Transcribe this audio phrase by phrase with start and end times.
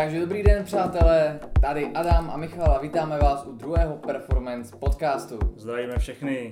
[0.00, 5.38] Takže dobrý den přátelé, tady Adam a Michal a vítáme vás u druhého Performance podcastu.
[5.56, 6.50] Zdravíme všechny.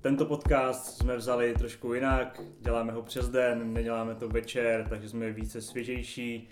[0.00, 5.32] Tento podcast jsme vzali trošku jinak, děláme ho přes den, neděláme to večer, takže jsme
[5.32, 6.48] více svěžejší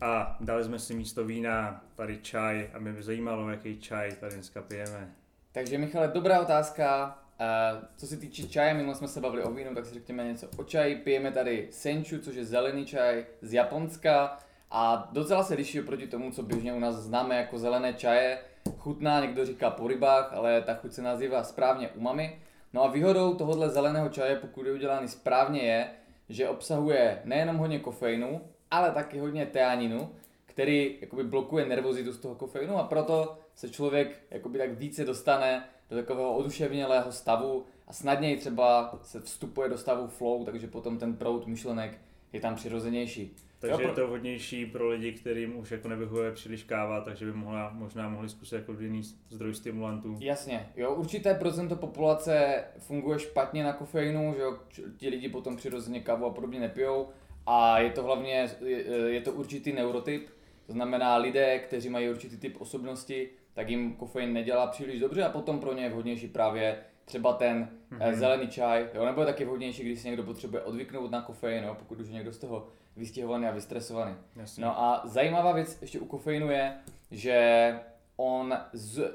[0.00, 4.34] a dali jsme si místo vína tady čaj a mě by zajímalo, jaký čaj tady
[4.34, 5.10] dneska pijeme.
[5.52, 7.18] Takže Michale, dobrá otázka.
[7.40, 10.48] Uh, co se týče čaje, minule jsme se bavili o vínu, tak si řekněme něco
[10.56, 10.96] o čaji.
[10.96, 14.38] Pijeme tady senchu, což je zelený čaj z Japonska
[14.70, 18.38] a docela se liší oproti tomu, co běžně u nás známe jako zelené čaje.
[18.78, 22.40] Chutná, někdo říká po rybách, ale ta chuť se nazývá správně umami.
[22.72, 25.90] No a výhodou tohohle zeleného čaje, pokud je udělaný správně, je,
[26.28, 30.10] že obsahuje nejenom hodně kofeinu, ale taky hodně teaninu,
[30.46, 35.64] který jakoby blokuje nervozitu z toho kofeinu a proto se člověk jakoby tak více dostane
[35.90, 41.16] do takového oduševnělého stavu a snadněji třeba se vstupuje do stavu flow, takže potom ten
[41.16, 41.98] proud myšlenek
[42.32, 43.36] je tam přirozenější.
[43.58, 47.32] Takže jo, je to vhodnější pro lidi, kterým už jako nevyhovuje příliš káva, takže by
[47.32, 50.16] mohla, možná mohli zkusit jako jiný zdroj stimulantů.
[50.20, 54.58] Jasně, jo, určité procento populace funguje špatně na kofeinu, že jo,
[54.96, 57.08] ti lidi potom přirozeně kávu a podobně nepijou
[57.46, 60.28] a je to hlavně, je, je to určitý neurotyp,
[60.66, 65.28] to znamená lidé, kteří mají určitý typ osobnosti, tak jim kofein nedělá příliš dobře a
[65.28, 68.14] potom pro ně je vhodnější právě třeba ten mm-hmm.
[68.14, 71.76] zelený čaj, jo, nebo je taky vhodnější, když si někdo potřebuje odvyknout na kofein, jo,
[71.78, 74.14] pokud už je někdo z toho vystihovaný a vystresovaný.
[74.36, 74.64] Jasně.
[74.64, 76.76] No a zajímavá věc ještě u kofeinu je,
[77.10, 77.78] že
[78.16, 78.58] on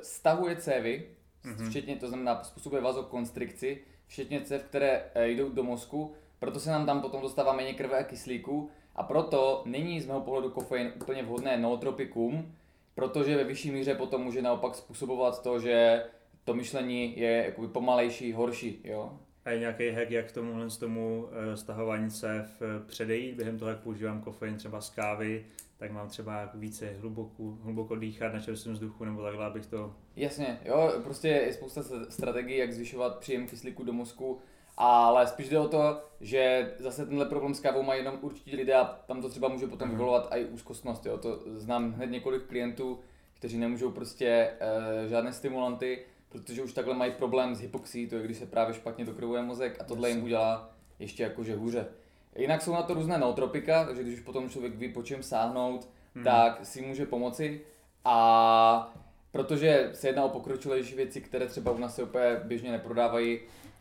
[0.01, 1.09] stahuje cévy,
[1.45, 1.69] mm-hmm.
[1.69, 6.85] včetně, to znamená způsobuje vazokonstrikci, včetně cév, které e, jdou do mozku, proto se nám
[6.85, 11.23] tam potom dostává méně krve a kyslíku a proto není z mého pohledu kofein úplně
[11.23, 12.55] vhodné nootropikum,
[12.95, 16.03] protože ve vyšší míře potom může naopak způsobovat to, že
[16.43, 19.19] to myšlení je jakoby pomalejší, horší, jo.
[19.45, 23.69] A je nějaký hack, jak tomuhle z tomu eh, stahování se v předejít, během toho,
[23.69, 25.45] jak používám kofein třeba z kávy,
[25.77, 29.95] tak mám třeba více hluboko, hluboko dýchat na čerstvém vzduchu, nebo takhle, abych to...
[30.15, 34.39] Jasně, jo, prostě je spousta strategií, jak zvyšovat příjem kyslíku do mozku,
[34.77, 38.73] ale spíš jde o to, že zase tenhle problém s kávou mají jenom určitě lidé
[38.73, 39.93] a tam to třeba může potom mm.
[39.93, 42.99] vyvolovat i úzkostnost, jo, to znám hned několik klientů,
[43.33, 48.23] kteří nemůžou prostě e, žádné stimulanty, protože už takhle mají problém s hypoxí, to je
[48.23, 51.87] když se právě špatně dokrvuje mozek a tohle jim udělá ještě jakože hůře.
[52.35, 55.89] Jinak jsou na to různé nootropika, takže když už potom člověk ví, po čem sáhnout,
[56.15, 56.23] hmm.
[56.23, 57.61] tak si může pomoci.
[58.05, 58.93] A
[59.31, 63.39] protože se jedná o pokročilejší věci, které třeba u nás se úplně běžně neprodávají,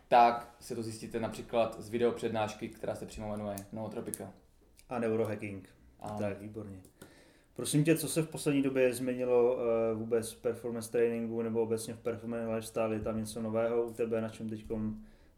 [0.08, 4.32] tak se to zjistíte například z video přednášky, která se přímo jmenuje Nootropika.
[4.88, 5.68] A neurohacking.
[6.00, 6.08] A...
[6.08, 6.78] Tak, výborně.
[7.60, 9.60] Prosím tě, co se v poslední době změnilo uh,
[9.98, 12.94] vůbec v performance trainingu nebo obecně v performance lifestyle?
[12.94, 14.64] Je tam něco nového u tebe, na čem teď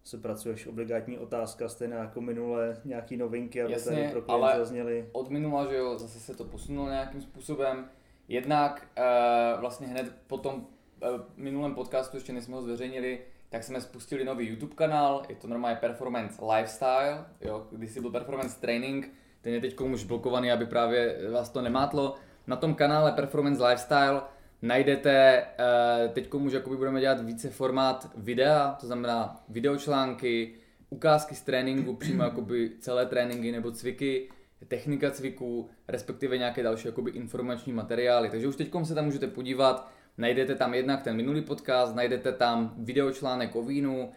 [0.05, 0.66] se pracuješ?
[0.66, 5.09] Obligátní otázka, stejně jako minule, nějaký novinky, aby Jasně, tady pro ale zazněly?
[5.12, 7.88] od minula, že jo, zase se to posunulo nějakým způsobem.
[8.28, 13.65] Jednak uh, vlastně hned po tom uh, minulém podcastu, ještě než jsme ho zveřejnili, tak
[13.65, 18.61] jsme spustili nový YouTube kanál, je to normálně Performance Lifestyle, jo, když si byl Performance
[18.61, 22.14] Training, ten je teď už blokovaný, aby právě vás to nemátlo.
[22.47, 24.20] Na tom kanále Performance Lifestyle
[24.62, 30.54] najdete, eh, teď už budeme dělat více formát videa, to znamená videočlánky,
[30.91, 34.28] ukázky z tréninku, přímo jakoby celé tréninky nebo cviky,
[34.69, 38.31] technika cviků, respektive nějaké další jakoby informační materiály.
[38.31, 42.75] Takže už teď se tam můžete podívat, najdete tam jednak ten minulý podcast, najdete tam
[42.76, 44.12] videočlánek o vínu,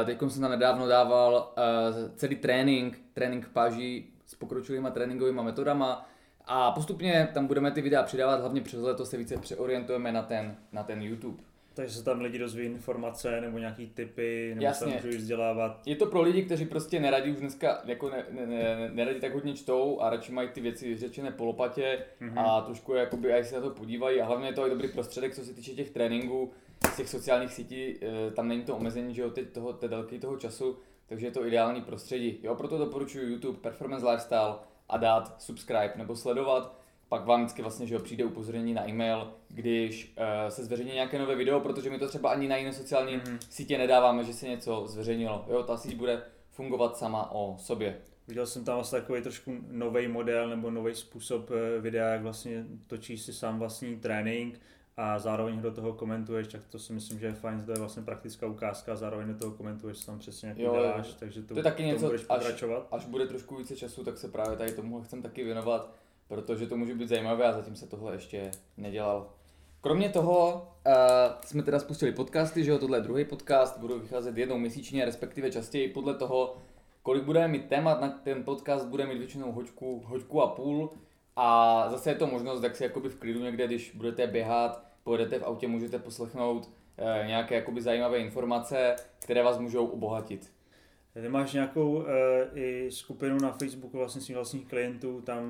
[0.00, 4.13] eh, teď jsem tam nedávno dával eh, celý trénink, trénink paží
[4.44, 6.08] pokročilýma tréninkovými metodama
[6.46, 10.56] a postupně tam budeme ty videa přidávat, hlavně přes leto se více přeorientujeme na ten,
[10.72, 11.42] na ten YouTube.
[11.74, 15.00] Takže se tam lidi dozví informace nebo nějaký typy, nebo Jasně.
[15.00, 15.80] se můžou vzdělávat.
[15.86, 19.34] Je to pro lidi, kteří prostě neradí už dneska, jako ne, ne, ne, neradí tak
[19.34, 22.40] hodně čtou a radši mají ty věci řečené po lopatě mm-hmm.
[22.40, 25.34] a trošku jakoby aj se na to podívají a hlavně je to i dobrý prostředek,
[25.34, 26.50] co se týče těch tréninků,
[26.92, 30.18] z těch sociálních sítí, eh, tam není to omezení, že jo, teď toho, té délky
[30.18, 30.76] toho času,
[31.14, 32.38] takže je to ideální prostředí.
[32.42, 34.54] Jo, proto doporučuji YouTube Performance Lifestyle
[34.88, 36.74] a dát subscribe nebo sledovat.
[37.08, 41.18] Pak vám vždycky vlastně, že jo, přijde upozornění na e-mail, když uh, se zveřejní nějaké
[41.18, 43.38] nové video, protože my to třeba ani na jiné sociální mm-hmm.
[43.50, 45.44] sítě nedáváme, že se něco zveřejnilo.
[45.48, 47.98] Jo, ta síť bude fungovat sama o sobě.
[48.28, 52.64] Viděl jsem tam vlastně takový trošku nový model nebo nový způsob eh, videa, jak vlastně
[52.86, 54.60] točíš si sám vlastní trénink
[54.96, 58.02] a zároveň do toho komentuješ, tak to si myslím, že je fajn, to je vlastně
[58.02, 61.54] praktická ukázka a zároveň do toho komentuješ, co tam přesně jak jo, děláš, takže to,
[61.54, 64.72] to je taky něco, budeš až, až bude trošku více času, tak se právě tady
[64.72, 65.90] tomu chcem taky věnovat,
[66.28, 69.30] protože to může být zajímavé a zatím se tohle ještě nedělal.
[69.80, 70.92] Kromě toho uh,
[71.44, 75.50] jsme teda spustili podcasty, že jo, tohle je druhý podcast, budou vycházet jednou měsíčně, respektive
[75.50, 76.56] častěji podle toho,
[77.02, 80.90] kolik budeme mít témat na ten podcast, bude mít většinou hoďku, hoďku a půl,
[81.36, 85.38] A zase je to možnost, jak si jakoby v klidu někde, když budete běhat, pojedete
[85.38, 90.54] v autě, můžete poslechnout e, nějaké jakoby zajímavé informace, které vás můžou obohatit.
[91.22, 92.04] Ty máš nějakou uh,
[92.54, 95.42] i skupinu na Facebooku vlastně svých vlastních klientů, tam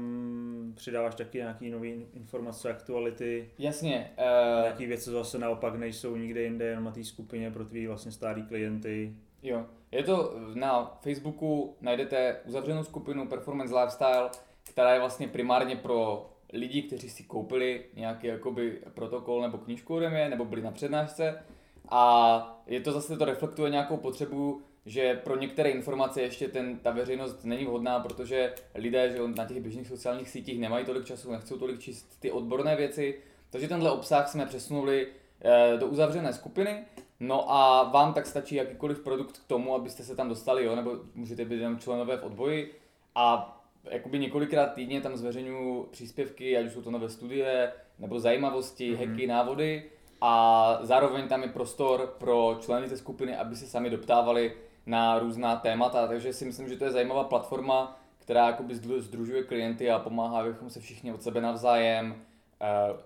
[0.74, 3.50] přidáváš taky nějaké nové informace, aktuality.
[3.58, 4.12] Jasně.
[4.18, 8.12] Uh, nějaké věci zase naopak nejsou nikde jinde, jenom na té skupině pro tvý vlastně
[8.12, 9.16] starý klienty.
[9.42, 14.30] Jo, je to na Facebooku, najdete uzavřenou skupinu Performance Lifestyle,
[14.64, 20.10] která je vlastně primárně pro lidi, kteří si koupili nějaký jakoby protokol nebo knížku ode
[20.10, 21.42] mě, nebo byli na přednášce.
[21.88, 26.90] A je to zase, to reflektuje nějakou potřebu že pro některé informace ještě ten, ta
[26.90, 31.58] veřejnost není vhodná, protože lidé že na těch běžných sociálních sítích nemají tolik času, nechcou
[31.58, 33.20] tolik číst ty odborné věci,
[33.50, 35.08] takže tenhle obsah jsme přesunuli
[35.40, 36.84] e, do uzavřené skupiny,
[37.20, 40.98] no a vám tak stačí jakýkoliv produkt k tomu, abyste se tam dostali, jo, nebo
[41.14, 42.74] můžete být jenom členové v odboji.
[43.14, 43.50] A
[43.90, 49.08] jakoby několikrát týdně tam zveřejňuju příspěvky, ať už jsou to nové studie, nebo zajímavosti, mm-hmm.
[49.08, 49.82] hacky, návody
[50.20, 54.52] a zároveň tam je prostor pro členy té skupiny, aby se sami doptávali
[54.86, 59.90] na různá témata, takže si myslím, že to je zajímavá platforma, která jakoby združuje klienty
[59.90, 62.16] a pomáhá, abychom se všichni od sebe navzájem uh,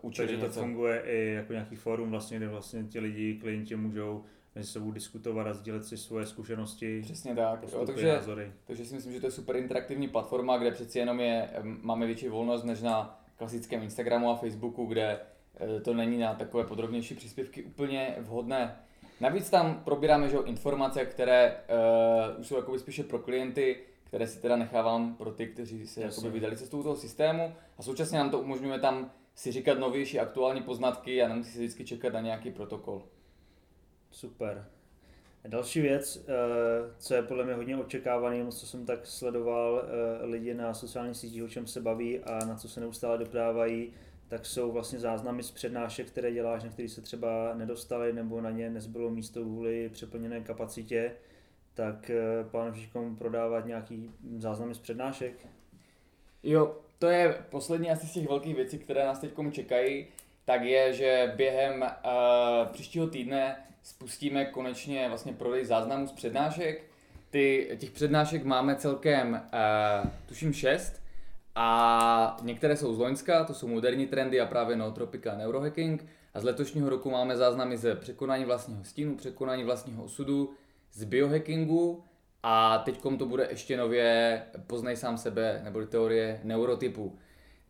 [0.03, 0.61] učili Takže to něco.
[0.61, 4.25] funguje i jako nějaký fórum, vlastně, kde vlastně ti lidi, klienti můžou
[4.59, 7.01] mezi sebou diskutovat a sdílet si svoje zkušenosti.
[7.03, 7.63] Přesně tak.
[7.73, 8.53] Jo, takže, názory.
[8.65, 12.29] takže si myslím, že to je super interaktivní platforma, kde přeci jenom je, máme větší
[12.29, 15.21] volnost než na klasickém Instagramu a Facebooku, kde
[15.61, 18.77] eh, to není na takové podrobnější příspěvky úplně vhodné.
[19.21, 21.57] Navíc tam probíráme že, informace, které
[22.35, 26.01] uh, už jsou jakoby spíše pro klienty, které si teda nechávám pro ty, kteří se
[26.01, 30.63] jakoby vydali cestou toho systému a současně nám to umožňuje tam si říkat novější aktuální
[30.63, 33.03] poznatky a nemusí se vždycky čekat na nějaký protokol.
[34.11, 34.67] Super.
[35.49, 40.55] Další věc, eh, co je podle mě hodně očekávaný, co jsem tak sledoval eh, lidi
[40.55, 43.93] na sociálních sítích, o čem se baví a na co se neustále doprávají,
[44.29, 48.51] tak jsou vlastně záznamy z přednášek, které děláš, na které se třeba nedostali nebo na
[48.51, 51.13] ně nezbylo místo kvůli přeplněné kapacitě,
[51.75, 55.47] tak eh, Žižkom prodávat nějaký záznamy z přednášek?
[56.43, 60.07] Jo, to je poslední asi z těch velkých věcí, které nás teď čekají,
[60.45, 63.57] tak je, že během uh, příštího týdne
[63.89, 66.85] spustíme konečně vlastně prodej záznamů z přednášek.
[67.31, 71.03] Ty, těch přednášek máme celkem, uh, tuším, šest
[71.55, 76.07] a některé jsou z Loňska, to jsou moderní trendy a právě nootropika a neurohacking.
[76.35, 80.55] A z letošního roku máme záznamy ze překonání vlastního stínu, překonání vlastního osudu,
[80.93, 82.05] z biohackingu
[82.43, 87.19] a teď to bude ještě nově Poznej sám sebe, nebo teorie neurotypu.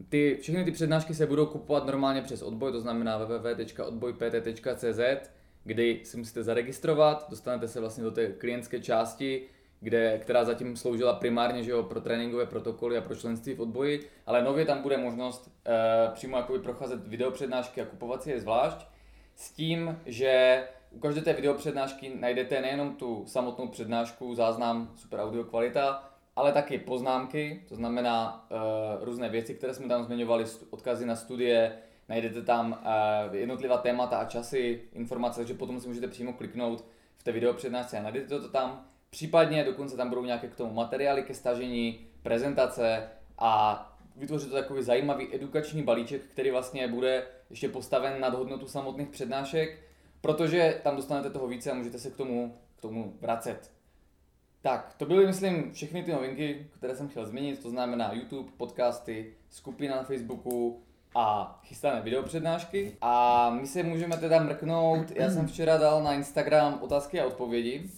[0.08, 5.00] Ty, všechny ty přednášky se budou kupovat normálně přes odboj, to znamená www.odbojpt.cz,
[5.68, 9.42] kdy si musíte zaregistrovat, dostanete se vlastně do té klientské části,
[9.80, 14.10] kde, která zatím sloužila primárně že jo, pro tréninkové protokoly a pro členství v odboji,
[14.26, 18.86] ale nově tam bude možnost e, přímo jakoby procházet videopřednášky a kupovat si je zvlášť,
[19.36, 25.44] s tím, že u každé té videopřednášky najdete nejenom tu samotnou přednášku, záznam, super audio
[25.44, 31.16] kvalita, ale taky poznámky, to znamená e, různé věci, které jsme tam zmiňovali, odkazy na
[31.16, 31.78] studie,
[32.08, 32.82] najdete tam
[33.32, 36.84] e, jednotlivá témata a časy, informace, takže potom si můžete přímo kliknout
[37.16, 38.84] v té videopřednášce a najdete to tam.
[39.10, 43.85] Případně dokonce tam budou nějaké k tomu materiály ke stažení, prezentace a
[44.16, 49.78] vytvořit to takový zajímavý edukační balíček, který vlastně bude ještě postaven nad hodnotu samotných přednášek,
[50.21, 53.71] protože tam dostanete toho více a můžete se k tomu, k tomu vracet.
[54.62, 59.35] Tak, to byly, myslím, všechny ty novinky, které jsem chtěl zmínit, to znamená YouTube, podcasty,
[59.50, 60.82] skupina na Facebooku
[61.14, 62.96] a chystané videopřednášky.
[63.00, 67.90] A my se můžeme teda mrknout, já jsem včera dal na Instagram otázky a odpovědi,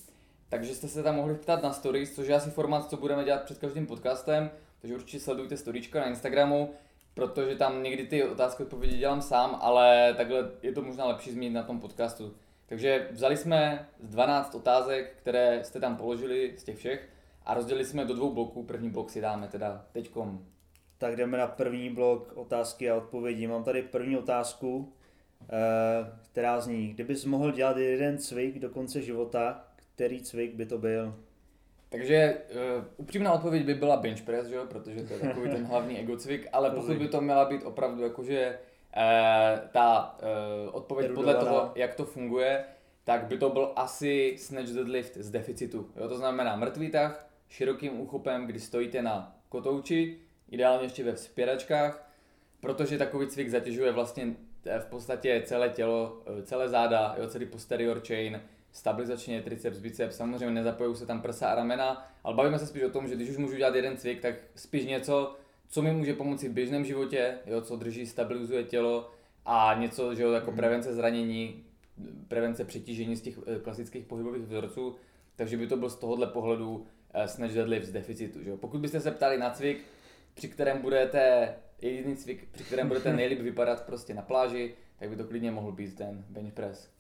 [0.48, 3.42] takže jste se tam mohli ptát na stories, což je asi formát, co budeme dělat
[3.42, 4.50] před každým podcastem,
[4.80, 6.70] takže určitě sledujte storyčka na Instagramu,
[7.14, 11.54] protože tam někdy ty otázky odpovědi dělám sám, ale takhle je to možná lepší zmínit
[11.54, 12.34] na tom podcastu.
[12.66, 17.08] Takže vzali jsme z 12 otázek, které jste tam položili z těch všech
[17.46, 18.62] a rozdělili jsme do dvou bloků.
[18.62, 20.44] První blok si dáme teda teďkom.
[21.00, 23.47] Tak jdeme na první blok otázky a odpovědi.
[23.47, 24.92] Mám tady první otázku,
[25.42, 30.78] eh, která zní, kdybys mohl dělat jeden cvik do konce života, který cvik by to
[30.78, 31.14] byl?
[31.88, 32.37] Takže
[32.78, 34.66] uh, upřímná odpověď by byla bench press, že jo?
[34.66, 38.02] protože to je takový ten hlavní ego cvik, ale pokud by to měla být opravdu
[38.02, 38.59] jakože
[38.97, 41.38] uh, ta uh, odpověď Erudovaná.
[41.38, 42.64] podle toho, jak to funguje,
[43.04, 45.90] tak by to byl asi snatch deadlift z deficitu.
[45.97, 46.09] Jo?
[46.09, 52.12] To znamená mrtvý tah, širokým úchopem, kdy stojíte na kotouči, ideálně ještě ve vzpěračkách,
[52.61, 54.35] protože takový cvik zatěžuje vlastně
[54.80, 58.40] v podstatě celé tělo, celé záda, jo, celý posterior chain,
[58.73, 62.90] stabilizačně triceps, biceps, samozřejmě nezapojují se tam prsa a ramena, ale bavíme se spíš o
[62.90, 65.37] tom, že když už můžu dělat jeden cvik, tak spíš něco,
[65.69, 69.11] co mi může pomoci v běžném životě, jo, co drží, stabilizuje tělo
[69.47, 70.57] a něco, že jo, jako mm.
[70.57, 71.64] prevence zranění,
[72.28, 74.97] prevence přetížení z těch eh, klasických pohybových vzorců,
[75.37, 78.42] takže by to byl z tohohle pohledu eh, snatch deadlift z deficitu.
[78.42, 78.57] Že jo.
[78.57, 79.85] Pokud byste se ptali na cvik,
[80.34, 85.16] při kterém budete, jediný cvik, při kterém budete nejlíp vypadat prostě na pláži, tak by
[85.16, 86.90] to klidně mohl být ten bench press.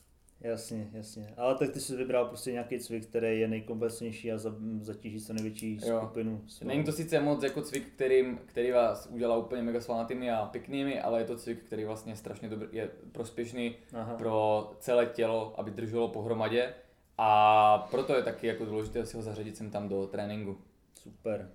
[0.40, 1.34] Jasně, jasně.
[1.36, 4.38] Ale tak ty jsi vybral prostě nějaký cvik, který je nejkomplexnější a
[4.80, 5.98] zatíží se největší jo.
[5.98, 6.42] skupinu.
[6.46, 6.66] Svou.
[6.66, 11.00] Není to sice moc jako cvik, který, který vás udělá úplně mega svalnatými a pěknými,
[11.00, 14.14] ale je to cvik, který vlastně strašně dobrý, je prospěšný Aha.
[14.14, 16.74] pro celé tělo, aby drželo pohromadě.
[17.18, 20.58] A proto je taky jako důležité si ho zařadit sem tam do tréninku.
[20.94, 21.50] Super.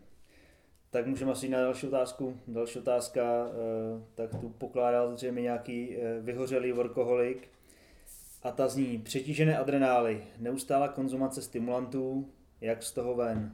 [0.96, 2.38] Tak můžeme asi na další otázku.
[2.48, 7.48] Další otázka, eh, tak tu pokládal zřejmě nějaký eh, vyhořelý workoholik
[8.44, 12.30] a ta zní přetížené adrenály, neustála konzumace stimulantů,
[12.62, 13.52] jak z toho ven.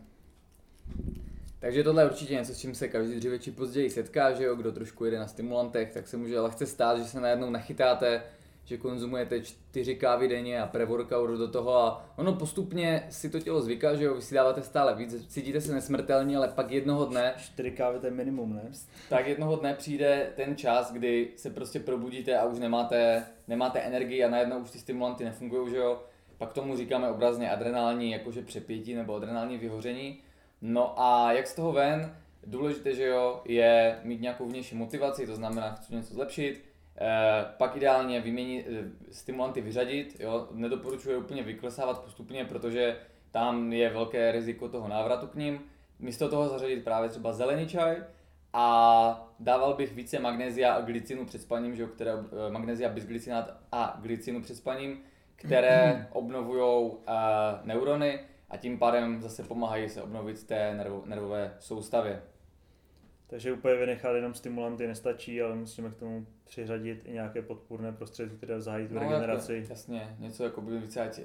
[1.60, 4.56] Takže tohle je určitě něco, s čím se každý dříve či později setká, že jo,
[4.56, 8.24] kdo trošku jede na stimulantech, tak se může lehce stát, že se najednou nachytáte
[8.66, 13.62] že konzumujete čtyři kávy denně a pre-workout do toho a ono postupně si to tělo
[13.62, 17.34] zvyká, že jo, vy si dáváte stále víc, cítíte se nesmrtelně, ale pak jednoho dne...
[17.38, 18.72] Čtyři kávy to je minimum, ne?
[19.10, 24.24] Tak jednoho dne přijde ten čas, kdy se prostě probudíte a už nemáte, nemáte energii
[24.24, 26.04] a najednou už ty stimulanty nefungují, že jo.
[26.38, 30.20] Pak tomu říkáme obrazně adrenální, jakože přepětí nebo adrenální vyhoření.
[30.62, 32.16] No a jak z toho ven?
[32.48, 37.76] Důležité, že jo, je mít nějakou vnější motivaci, to znamená, chci něco zlepšit, Eh, pak
[37.76, 40.48] ideálně vyměnit, eh, stimulanty vyřadit, jo?
[40.52, 42.98] nedoporučuji úplně vyklesávat postupně, protože
[43.32, 45.62] tam je velké riziko toho návratu k ním.
[46.00, 48.04] Místo toho zařadit právě třeba zelený čaj
[48.54, 53.58] a dával bych více magnézia a glycinu před spaním, že jo, které, eh, magnézia, bisglycinát
[53.72, 55.04] a glycinu před spaním,
[55.36, 56.98] které obnovují uh,
[57.64, 58.20] neurony
[58.50, 62.22] a tím pádem zase pomáhají se obnovit té nervo, nervové soustavě.
[63.32, 68.36] Takže úplně vynechat jenom stimulanty nestačí, ale musíme k tomu přiřadit i nějaké podpůrné prostředky,
[68.38, 69.54] které zahájí tu no, regeneraci.
[69.54, 71.24] Jako, jasně, něco jako by více ať, e,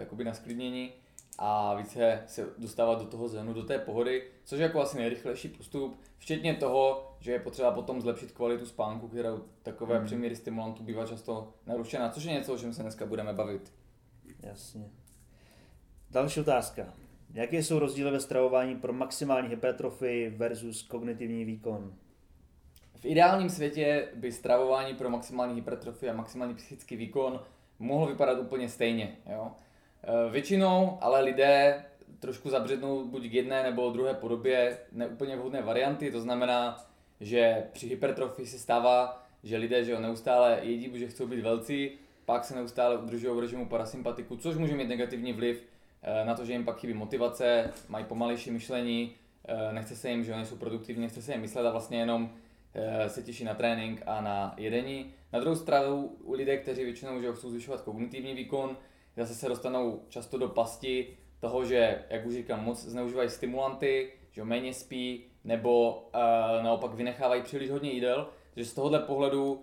[0.00, 0.92] jakoby na sklidnění
[1.38, 5.48] a více se dostávat do toho zenu, do té pohody, což je jako asi nejrychlejší
[5.48, 9.30] postup, včetně toho, že je potřeba potom zlepšit kvalitu spánku, která
[9.62, 10.06] takové mm.
[10.06, 13.72] přeměry stimulantů bývá často narušená, což je něco, o čem se dneska budeme bavit.
[14.42, 14.90] Jasně.
[16.10, 17.07] Další otázka.
[17.34, 21.94] Jaké jsou rozdíly ve stravování pro maximální hypertrofii versus kognitivní výkon?
[22.94, 27.40] V ideálním světě by stravování pro maximální hypertrofii a maximální psychický výkon
[27.78, 29.16] mohlo vypadat úplně stejně.
[29.32, 29.52] Jo?
[30.02, 31.84] E, většinou ale lidé
[32.18, 36.86] trošku zabřednou buď k jedné nebo druhé podobě neúplně vhodné varianty, to znamená,
[37.20, 41.90] že při hypertrofii se stává, že lidé že jo, neustále jedí, protože chcou být velcí,
[42.24, 45.64] pak se neustále udržují v režimu parasympatiku, což může mít negativní vliv
[46.24, 49.14] na to, že jim pak chybí motivace, mají pomalejší myšlení,
[49.48, 52.30] eh, nechce se jim, že oni jsou produktivní, nechce se jim myslet a vlastně jenom
[52.74, 55.14] eh, se těší na trénink a na jedení.
[55.32, 58.76] Na druhou stranu u lidé, kteří většinou že chcou zvyšovat kognitivní výkon,
[59.16, 64.44] zase se dostanou často do pasti toho, že, jak už říkám, moc zneužívají stimulanty, že
[64.44, 68.28] méně spí, nebo uh, naopak vynechávají příliš hodně jídel.
[68.54, 69.60] Takže z tohohle pohledu uh,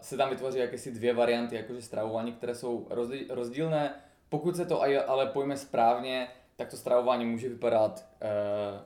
[0.00, 2.88] se tam vytvoří jakési dvě varianty, jakože stravování, které jsou
[3.28, 3.94] rozdílné
[4.28, 8.28] pokud se to ale pojme správně, tak to stravování může vypadat uh,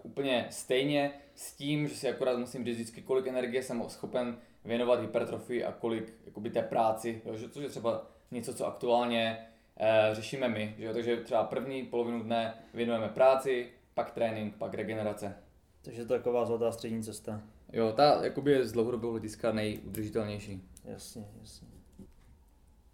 [0.03, 5.01] úplně stejně s tím, že si akorát musím říct vždycky, kolik energie jsem schopen věnovat
[5.01, 9.49] hypertrofii a kolik jakoby, té práci, jo, že, což je třeba něco, co aktuálně
[9.81, 10.75] uh, řešíme my.
[10.79, 15.37] Že, takže třeba první polovinu dne věnujeme práci, pak trénink, pak regenerace.
[15.83, 17.41] Takže to je taková zlatá střední cesta.
[17.73, 20.63] Jo, ta jakoby je z dlouhodobého hlediska nejudržitelnější.
[20.85, 21.69] Jasně, jasně.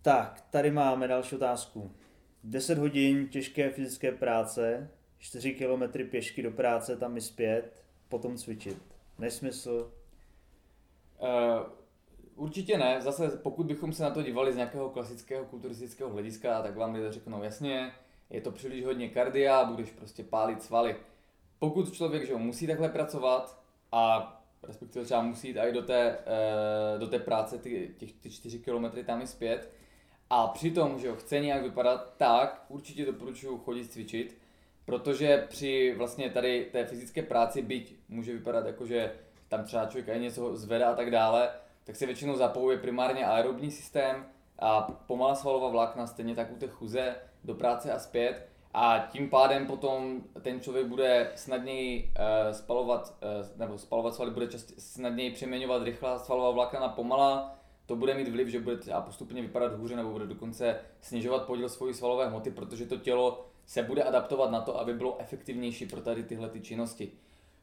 [0.02, 1.90] Tak, tady máme další otázku.
[2.44, 8.78] 10 hodin těžké fyzické práce, 4 km pěšky do práce, tam i zpět, potom cvičit.
[9.18, 9.92] Nesmysl?
[11.18, 11.28] Uh,
[12.34, 13.00] určitě ne.
[13.00, 17.12] Zase pokud bychom se na to dívali z nějakého klasického kulturistického hlediska, tak vám lidé
[17.12, 17.92] řeknou jasně,
[18.30, 20.96] je to příliš hodně kardia, budeš prostě pálit svaly.
[21.58, 24.30] Pokud člověk že musí takhle pracovat a
[24.62, 28.58] respektive třeba musí jít i do té, uh, do té práce ty, těch, ty 4
[28.58, 29.70] km tam i zpět,
[30.30, 34.38] a přitom, že jo, chce nějak vypadat, tak určitě doporučuji chodit cvičit,
[34.84, 39.12] protože při vlastně tady té fyzické práci, byť může vypadat jako, že
[39.48, 41.50] tam třeba člověk aj něco zvedá a tak dále,
[41.84, 44.26] tak se většinou zapojuje primárně aerobní systém
[44.58, 48.48] a pomalá svalová vlákna, stejně tak u té chuze do práce a zpět.
[48.74, 54.48] A tím pádem potom ten člověk bude snadněji uh, spalovat, uh, nebo spalovat svaly, bude
[54.78, 59.42] snadněji přeměňovat rychlá svalová vlákna na pomalá, to bude mít vliv, že bude třeba postupně
[59.42, 64.02] vypadat hůře nebo bude dokonce snižovat podíl svojí svalové hmoty, protože to tělo se bude
[64.02, 67.12] adaptovat na to, aby bylo efektivnější pro tady tyhle ty činnosti.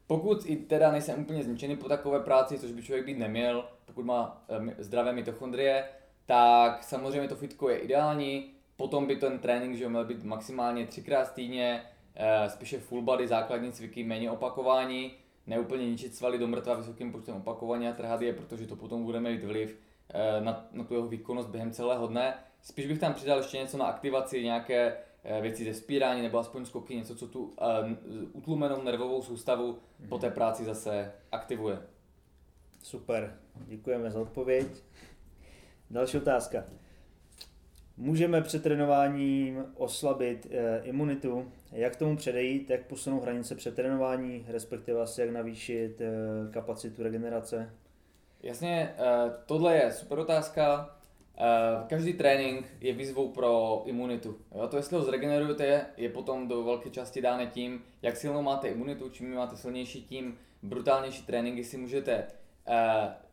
[0.06, 4.04] Pokud i teda nejsem úplně zničený po takové práci, což by člověk být neměl, pokud
[4.04, 4.44] má
[4.78, 5.84] zdravé mitochondrie,
[6.26, 11.34] tak samozřejmě to fitko je ideální, potom by ten trénink že měl být maximálně třikrát
[11.34, 11.82] týdně,
[12.14, 15.12] e, spíše full body, základní cviky, méně opakování,
[15.46, 19.20] neúplně ničit svaly do mrtva vysokým počtem opakování a trhat je, protože to potom bude
[19.20, 19.78] mít vliv
[20.40, 22.34] na, na tu jeho výkonnost během celého dne.
[22.62, 26.64] Spíš bych tam přidal ještě něco na aktivaci, nějaké Eh, věci ze spírání nebo aspoň
[26.64, 27.52] skoky, něco, co tu uh,
[28.32, 30.08] utlumenou nervovou soustavu mm-hmm.
[30.08, 31.78] po té práci zase aktivuje.
[32.82, 34.66] Super, děkujeme za odpověď.
[35.90, 36.64] Další otázka.
[37.96, 41.52] Můžeme před trénováním oslabit e, imunitu.
[41.72, 46.12] Jak tomu předejít, jak posunout hranice před trénování, respektive asi jak navýšit e,
[46.50, 47.70] kapacitu regenerace?
[48.42, 50.96] Jasně, e, tohle je super otázka.
[51.40, 54.36] Uh, každý trénink je výzvou pro imunitu.
[54.54, 54.68] Jo?
[54.68, 59.08] To, jestli ho zregenerujete, je potom do velké části dáne tím, jak silnou máte imunitu,
[59.08, 62.26] čím máte silnější, tím brutálnější tréninky si můžete
[62.68, 62.74] uh,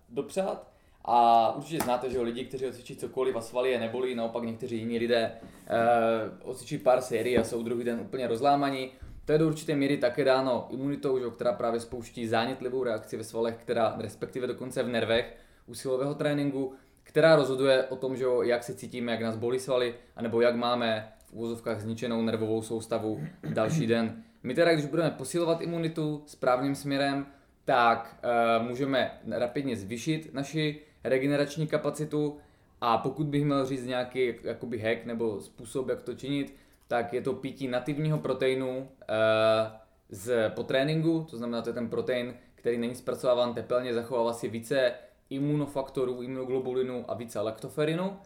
[0.10, 0.68] dopřát.
[1.06, 4.98] A určitě znáte, že lidi, kteří odcvičí cokoliv a svaly je nebolí, naopak někteří jiní
[4.98, 8.92] lidé uh, odcvičí pár sérií a jsou druhý den úplně rozlámaní.
[9.30, 13.24] To je do určité míry také dáno imunitou, že, která právě spouští zánětlivou reakci ve
[13.24, 18.64] svalech, která respektive dokonce v nervech u silového tréninku která rozhoduje o tom, že jak
[18.64, 23.88] se cítíme, jak nás bolí svaly, anebo jak máme v úvozovkách zničenou nervovou soustavu další
[23.88, 24.24] den.
[24.44, 27.26] My teda, když budeme posilovat imunitu správným směrem,
[27.66, 28.20] tak
[28.60, 32.38] uh, můžeme rapidně zvýšit naši regenerační kapacitu
[32.82, 36.56] a pokud bych měl říct nějaký jakoby hack nebo způsob, jak to činit,
[36.90, 38.86] tak je to pití nativního proteinu uh,
[40.10, 44.48] z, po tréninku, to znamená, to je ten protein, který není zpracováván tepelně, zachovává si
[44.48, 44.94] více
[45.30, 48.18] imunofaktorů, imunoglobulinu a více laktoferinu.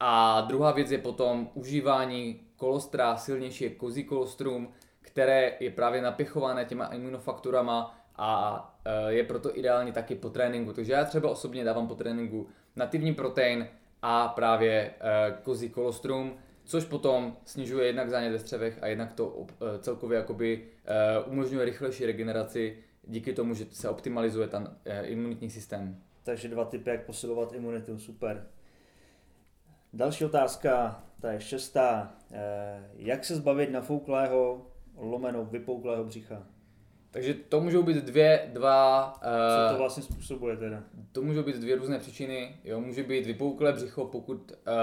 [0.00, 4.68] A druhá věc je potom užívání kolostra, silnější je kozí kolostrum,
[5.00, 10.72] které je právě napěchované těma imunofaktorama a e, je proto ideální taky po tréninku.
[10.72, 13.68] Takže já třeba osobně dávám po tréninku nativní protein
[14.02, 14.92] a právě e,
[15.42, 20.64] kozí kolostrum, což potom snižuje jednak zánět ve střevech a jednak to e, celkově jakoby
[21.26, 26.02] umožňuje rychlejší regeneraci díky tomu, že se optimalizuje ten imunitní systém.
[26.22, 28.46] Takže dva typy, jak posilovat imunitu, super.
[29.92, 32.14] Další otázka, ta je šestá.
[32.32, 36.46] Eh, jak se zbavit nafouklého, lomeno, vypouklého břicha?
[37.12, 39.14] Takže to můžou být dvě, dva...
[39.16, 40.82] Uh, Co to vlastně způsobuje teda?
[41.12, 42.56] To můžou být dvě různé příčiny.
[42.64, 44.74] Jo, může být vypouklé břicho, pokud uh,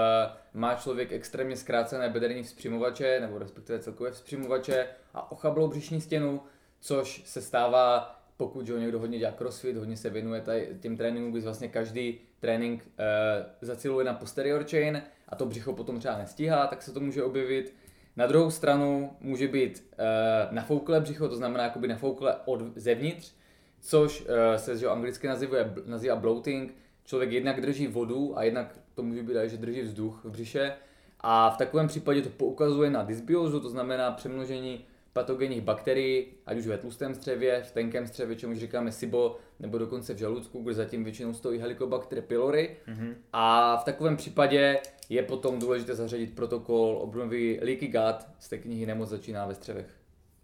[0.54, 6.40] má člověk extrémně zkrácené bederní vzpřimovače, nebo respektive celkové vzpřimovače a ochablou břišní stěnu,
[6.80, 11.32] což se stává pokud že někdo hodně dělá crossfit, hodně se věnuje tady těm tréninkům,
[11.32, 16.66] kdy vlastně každý trénink uh, zaciluje na posterior chain a to břicho potom třeba nestíhá,
[16.66, 17.74] tak se to může objevit.
[18.16, 23.32] Na druhou stranu může být uh, nafouklé břicho, to znamená jakoby nafoukle od zevnitř,
[23.80, 26.74] což uh, se že anglicky nazývá, nazývá bloating.
[27.04, 30.72] Člověk jednak drží vodu a jednak to může být, že drží vzduch v břiše.
[31.20, 36.66] A v takovém případě to poukazuje na dysbiózu, to znamená přemnožení patogenních bakterií, ať už
[36.66, 41.04] ve tlustém střevě, v tenkém střevě, čemu říkáme SIBO, nebo dokonce v žaludku, kde zatím
[41.04, 42.76] většinou stojí Helicobacter pylori.
[42.88, 43.14] Mm-hmm.
[43.32, 48.86] A v takovém případě je potom důležité zařadit protokol obnovy leaky gut z té knihy
[48.86, 50.00] Nemoc začíná ve střevech.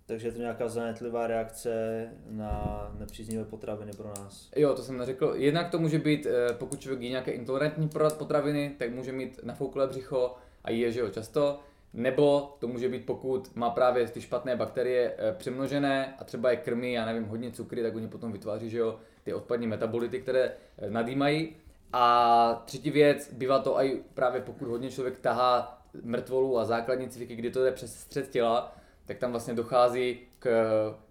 [0.07, 4.51] Takže je to nějaká zanetlivá reakce na nepříznivé potraviny pro nás.
[4.57, 5.33] Jo, to jsem neřekl.
[5.37, 9.87] Jednak to může být, eh, pokud člověk jí nějaké intolerantní potraviny, tak může mít nafouklé
[9.87, 11.61] břicho a je, že jo, často.
[11.97, 16.57] Nebo to může být, pokud má právě ty špatné bakterie e, přemnožené a třeba je
[16.57, 20.53] krmí, já nevím, hodně cukry, tak oni potom vytváří, že jo, ty odpadní metabolity, které
[20.79, 21.57] e, nadýmají.
[21.93, 27.37] A třetí věc, bývá to i právě pokud hodně člověk tahá mrtvolu a základní cviky,
[27.37, 30.49] kdy to jde přes střed těla, tak tam vlastně dochází k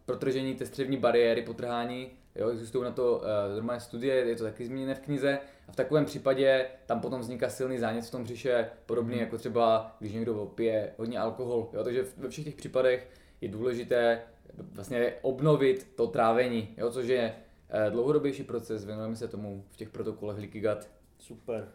[0.06, 4.66] protržení té střevní bariéry, potrhání Jo, existují na to uh, normálně studie, je to taky
[4.66, 5.40] zmíněné v knize.
[5.68, 9.22] A v takovém případě tam potom vzniká silný zánět v tom břiše, podobně mm.
[9.22, 11.70] jako třeba, když někdo pije hodně alkohol.
[11.74, 13.10] Jo, takže ve všech těch případech
[13.42, 14.22] je důležité
[14.58, 19.90] vlastně obnovit to trávení, jo, což je uh, dlouhodobější proces, věnujeme se tomu v těch
[19.90, 20.90] protokolech Leaky Gut.
[21.20, 21.70] Super.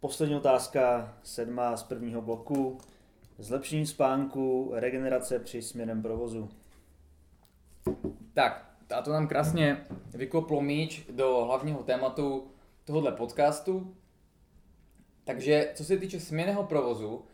[0.00, 2.78] Poslední otázka, sedmá z prvního bloku.
[3.38, 6.48] Zlepšení spánku, regenerace při směrem provozu.
[8.34, 12.50] Tak, a to nám krásně vykoplo míč do hlavního tématu
[12.84, 13.96] tohohle podcastu.
[15.24, 17.24] Takže co se týče směného provozu,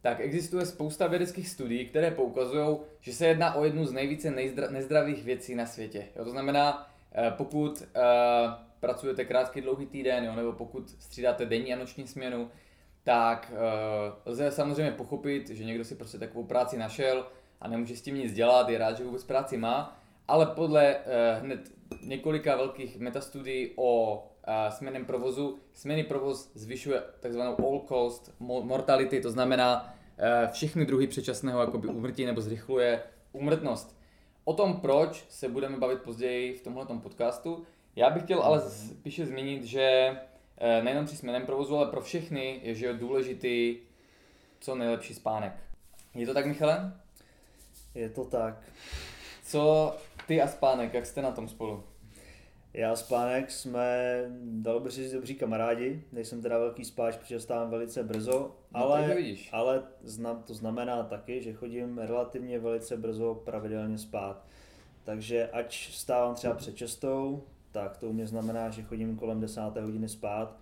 [0.00, 4.70] tak existuje spousta vědeckých studií, které poukazují, že se jedná o jednu z nejvíce nezdra-
[4.70, 6.08] nezdravých věcí na světě.
[6.16, 7.86] Jo, to znamená, eh, pokud uh,
[8.80, 12.50] pracujete krátký dlouhý týden, jo, nebo pokud střídáte denní a noční směnu,
[13.02, 17.26] tak uh, lze samozřejmě pochopit, že někdo si prostě takovou práci našel
[17.60, 19.97] a nemůže s tím nic dělat, je rád, že vůbec práci má,
[20.28, 27.56] ale podle uh, hned několika velkých metastudií o uh, směnném provozu, směnný provoz zvyšuje takzvanou
[27.58, 33.98] all cost mortality, to znamená uh, všechny druhy předčasného jakoby úmrtí nebo zrychluje úmrtnost.
[34.44, 37.66] O tom, proč, se budeme bavit později v tomhle podcastu.
[37.96, 40.16] Já bych chtěl ale spíše zmínit, že
[40.82, 43.76] nejenom při směnném provozu, ale pro všechny je že důležitý
[44.60, 45.52] co nejlepší spánek.
[46.14, 46.92] Je to tak, Michale?
[47.94, 48.54] Je to tak.
[49.48, 51.84] Co ty a spánek, jak jste na tom spolu?
[52.74, 57.70] Já a spánek jsme, dalo by říct, dobří kamarádi, nejsem teda velký spáč, protože stávám
[57.70, 59.48] velice brzo, no, ale, vidíš.
[59.52, 64.44] ale znam, to znamená taky, že chodím relativně velice brzo pravidelně spát.
[65.04, 69.80] Takže ať stávám třeba před čestou, tak to u mě znamená, že chodím kolem desáté
[69.80, 70.56] hodiny spát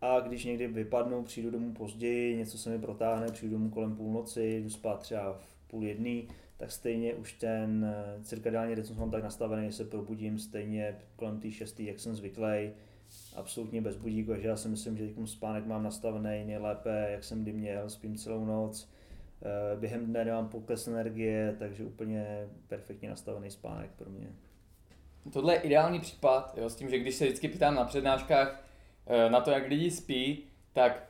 [0.00, 4.60] a když někdy vypadnu, přijdu domů později, něco se mi protáhne, přijdu domů kolem půlnoci,
[4.62, 9.22] jdu spát třeba v půl jedný, tak stejně už ten eh, cirkadiální rytmus mám tak
[9.22, 12.70] nastavený, že se probudím stejně kolem té šestý, jak jsem zvyklý,
[13.36, 17.52] absolutně bez budíku, takže já si myslím, že spánek mám nastavený nejlépe, jak jsem kdy
[17.52, 18.90] měl, spím celou noc,
[19.42, 24.28] eh, během dne nemám pokles energie, takže úplně perfektně nastavený spánek pro mě.
[25.32, 28.64] Tohle je ideální případ, jo, s tím, že když se vždycky ptám na přednáškách
[29.06, 31.07] eh, na to, jak lidi spí, tak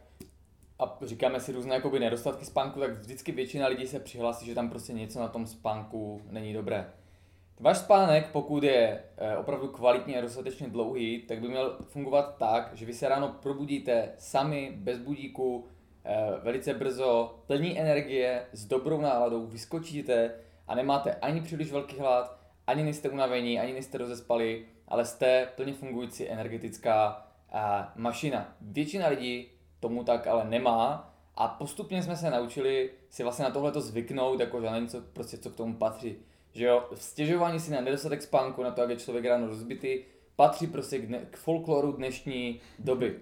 [0.78, 4.70] a říkáme si různé jakoby nedostatky spánku, tak vždycky většina lidí se přihlásí, že tam
[4.70, 6.92] prostě něco na tom spánku není dobré.
[7.60, 12.70] Váš spánek, pokud je eh, opravdu kvalitní a dostatečně dlouhý, tak by měl fungovat tak,
[12.74, 15.66] že vy se ráno probudíte sami, bez budíku,
[16.04, 20.34] eh, velice brzo, plní energie, s dobrou náladou, vyskočíte
[20.68, 25.72] a nemáte ani příliš velký hlad, ani nejste unavení, ani nejste rozespali, ale jste plně
[25.72, 27.60] fungující energetická eh,
[27.96, 28.56] mašina.
[28.60, 33.72] Většina lidí tomu tak ale nemá a postupně jsme se naučili si vlastně na tohle
[33.80, 36.16] zvyknout, jako že něco prostě co k tomu patří.
[36.52, 39.98] Že jo, stěžování si na nedostatek spánku, na to, jak je člověk ráno rozbitý,
[40.36, 43.20] patří prostě k, k folkloru dnešní doby.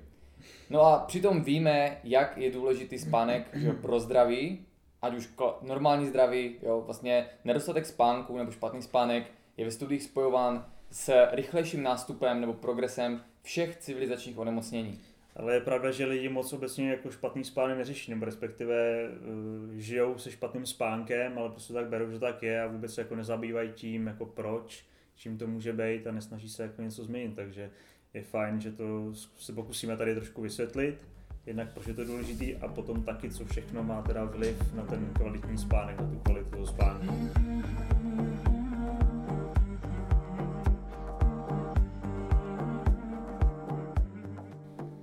[0.71, 4.67] No a přitom víme, jak je důležitý spánek že jo, pro zdraví,
[5.03, 5.29] ať už
[5.63, 11.83] normální zdraví, jo, vlastně nedostatek spánku nebo špatný spánek je ve studiích spojován s rychlejším
[11.83, 15.01] nástupem nebo progresem všech civilizačních onemocnění.
[15.37, 20.19] Ale je pravda, že lidi moc obecně jako špatný spánek neřeší, nebo respektive uh, žijou
[20.19, 23.73] se špatným spánkem, ale prostě tak berou, že tak je a vůbec se jako nezabývají
[23.73, 24.85] tím, jako proč,
[25.17, 27.71] čím to může být a nesnaží se jako něco změnit, takže
[28.15, 31.07] je fajn, že to se pokusíme tady trošku vysvětlit,
[31.47, 35.11] jednak proč je to důležitý a potom taky, co všechno má teda vliv na ten
[35.15, 37.31] kvalitní spánek, na tu kvalitu toho spánku.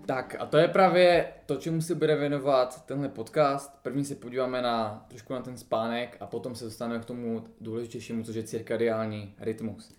[0.06, 3.80] Tak a to je právě to, čemu si bude věnovat tenhle podcast.
[3.82, 8.24] První se podíváme na trošku na ten spánek a potom se dostaneme k tomu důležitějšímu,
[8.24, 9.96] což je cirkadiální rytmus.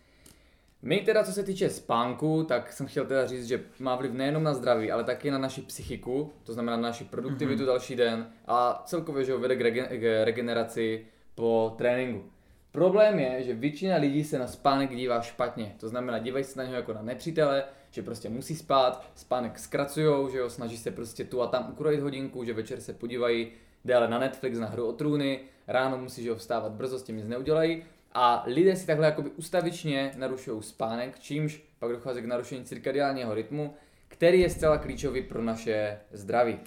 [0.82, 4.42] My teda, co se týče spánku, tak jsem chtěl teda říct, že má vliv nejenom
[4.42, 7.66] na zdraví, ale taky na naši psychiku, to znamená na naši produktivitu mm-hmm.
[7.66, 12.30] další den a celkově, že ho vede k, regen- k regeneraci po tréninku.
[12.72, 16.64] Problém je, že většina lidí se na spánek dívá špatně, to znamená dívají se na
[16.64, 17.64] něho jako na nepřítele,
[17.94, 22.00] že prostě musí spát, spánek zkracujou, že jo, snaží se prostě tu a tam ukrojit
[22.00, 23.48] hodinku, že večer se podívají
[23.84, 27.16] déle na Netflix, na hru o trůny, ráno musí že jo, vstávat brzo, s tím
[27.16, 32.64] nic neudělají a lidé si takhle jakoby ustavičně narušují spánek, čímž pak dochází k narušení
[32.64, 33.74] cirkadiálního rytmu,
[34.08, 36.58] který je zcela klíčový pro naše zdraví.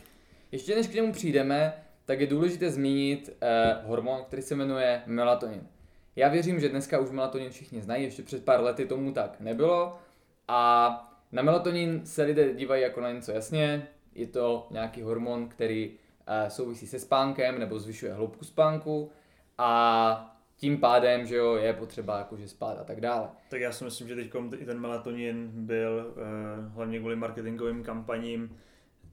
[0.52, 1.74] Ještě než k němu přijdeme,
[2.06, 5.68] tak je důležité zmínit eh, hormon, který se jmenuje melatonin.
[6.16, 10.00] Já věřím, že dneska už melatonin všichni znají, ještě před pár lety tomu tak nebylo.
[10.48, 15.90] A na melatonin se lidé dívají jako na něco jasně, je to nějaký hormon, který
[15.90, 19.12] uh, souvisí se spánkem nebo zvyšuje hloubku spánku.
[19.58, 23.30] A tím pádem, že jo, je potřeba jakože spát a tak dále.
[23.50, 28.58] Tak já si myslím, že teď i ten melatonin byl uh, hlavně kvůli marketingovým kampaním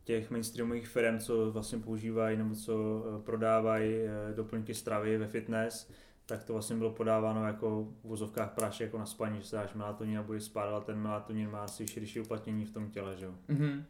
[0.05, 5.90] těch mainstreamových firm, co vlastně používají nebo co uh, prodávají uh, doplňky stravy ve fitness,
[6.26, 9.74] tak to vlastně bylo podáváno jako v vozovkách práše jako na spaní, že se dáš
[9.74, 13.24] melatonin a budeš spát, ale ten melatonin má asi širší uplatnění v tom těle, že
[13.24, 13.32] jo.
[13.48, 13.82] Mm-hmm.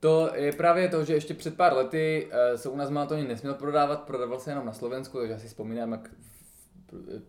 [0.00, 3.54] To je právě to, že ještě před pár lety uh, se u nás melatonin nesměl
[3.54, 6.10] prodávat, prodával se jenom na Slovensku, takže asi vzpomínám, jak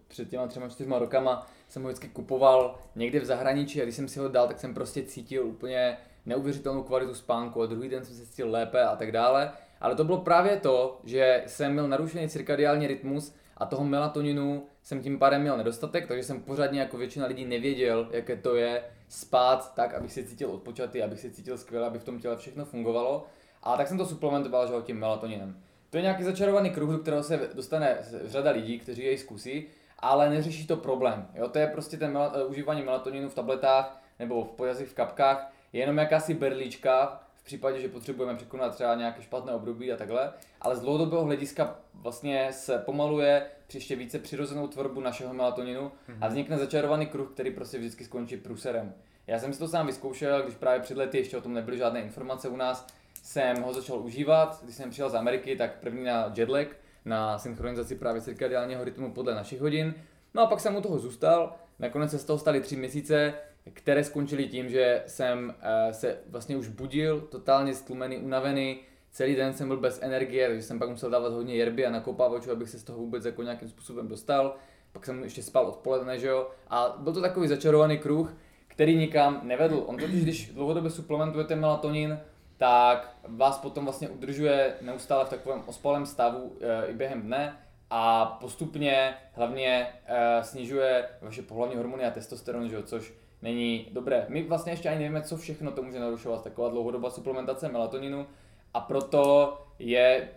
[0.07, 4.07] před těma třema čtyřma rokama jsem ho vždycky kupoval někde v zahraničí a když jsem
[4.07, 8.15] si ho dal, tak jsem prostě cítil úplně neuvěřitelnou kvalitu spánku a druhý den jsem
[8.15, 9.51] se cítil lépe a tak dále.
[9.81, 15.01] Ale to bylo právě to, že jsem měl narušený cirkadiální rytmus a toho melatoninu jsem
[15.01, 19.73] tím pádem měl nedostatek, takže jsem pořádně jako většina lidí nevěděl, jaké to je spát
[19.75, 23.25] tak, abych se cítil odpočatý, abych se cítil skvěle, aby v tom těle všechno fungovalo.
[23.63, 25.57] A tak jsem to suplementoval že, tím melatoninem.
[25.89, 29.65] To je nějaký začarovaný kruh, do kterého se dostane řada lidí, kteří jej zkusí.
[29.99, 31.27] ale neřeší to problém.
[31.33, 31.49] Jo?
[31.49, 35.79] To je prostě ten mel- užívání melatoninu v tabletách nebo v pojazích v kapkách, je
[35.79, 40.79] jenom jakási berlička, případě, že potřebujeme překonat třeba nějaké špatné období a takhle, ale z
[40.79, 46.13] dlouhodobého hlediska vlastně se pomaluje při ještě více přirozenou tvorbu našeho melatoninu mm-hmm.
[46.21, 46.27] a mhm.
[46.27, 48.93] vznikne začarovaný kruh, který prostě vždycky skončí průserem.
[49.27, 52.01] Já jsem si to sám vyzkoušel, když právě před lety ještě o tom nebyly žádné
[52.01, 52.88] informace u nás,
[53.23, 56.67] jsem ho začal užívat, když jsem přijel z Ameriky, tak první na jetlag,
[57.05, 59.93] na synchronizaci právě cirkadiálního rytmu podle našich hodin.
[60.33, 63.33] No a pak jsem u toho zůstal, nakonec se z toho staly tři měsíce,
[63.73, 68.80] které skončily tím, že jsem uh, se vlastně už budil, totálně stlumený, unavený,
[69.12, 72.51] celý den jsem byl bez energie, takže jsem pak musel dávat hodně jerby a nakopávačů,
[72.51, 74.56] abych se z toho vůbec jako nějakým způsobem dostal.
[74.91, 78.34] Pak jsem ještě spal odpoledne, že jo, a byl to takový začarovaný kruh,
[78.67, 79.84] který nikam nevedl.
[79.86, 82.19] On totiž, když dlouhodobě suplementujete melatonin,
[82.58, 87.58] tak vás potom vlastně udržuje neustále v takovém ospalém stavu e, i během dne
[87.89, 94.26] a postupně hlavně e, snižuje vaše pohlavní hormony a testosteron, že jo, což není dobré.
[94.30, 98.28] My vlastně ještě ani nevíme, co všechno to může narušovat, taková dlouhodobá suplementace melatoninu
[98.73, 100.30] a proto je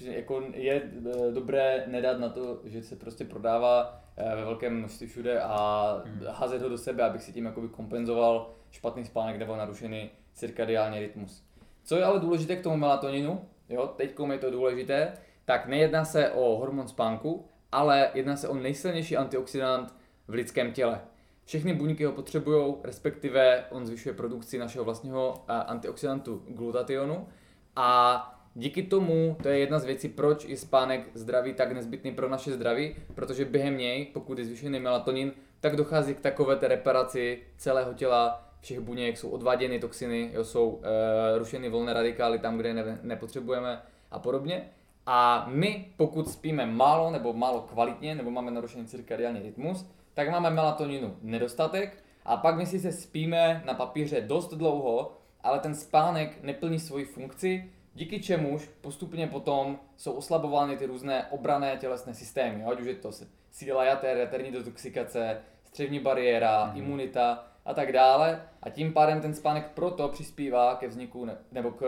[0.00, 5.06] jako je e, dobré nedat na to, že se prostě prodává e, ve velkém množství
[5.06, 6.20] všude a hmm.
[6.28, 11.44] házet ho do sebe, abych si tím jakoby kompenzoval špatný spánek nebo narušený cirkadiální rytmus.
[11.84, 15.12] Co je ale důležité k tomu melatoninu, jo, teď je to důležité,
[15.44, 19.94] tak nejedná se o hormon spánku, ale jedná se o nejsilnější antioxidant
[20.28, 21.00] v lidském těle.
[21.44, 27.28] Všechny buňky ho potřebují, respektive on zvyšuje produkci našeho vlastního eh, antioxidantu glutationu
[27.76, 32.28] a díky tomu, to je jedna z věcí, proč je spánek zdraví tak nezbytný pro
[32.28, 37.42] naše zdraví, protože během něj, pokud je zvýšený melatonin, tak dochází k takové té reparaci
[37.56, 42.68] celého těla, všech buněk, jsou odváděny toxiny, jo, jsou e, rušeny volné radikály tam, kde
[42.68, 44.70] je ne, nepotřebujeme a podobně.
[45.06, 50.50] A my, pokud spíme málo nebo málo kvalitně, nebo máme narušený cirkadiální rytmus, tak máme
[50.50, 56.42] melatoninu nedostatek a pak my si se spíme na papíře dost dlouho, ale ten spánek
[56.42, 62.80] neplní svoji funkci, díky čemuž postupně potom jsou oslabovány ty různé obrané tělesné systémy, ať
[62.80, 63.10] už je to
[63.50, 66.78] síla jater, jaterní detoxikace, střevní bariéra, mm.
[66.78, 68.42] imunita a tak dále.
[68.62, 71.84] A tím pádem ten spánek proto přispívá ke vzniku ne, nebo k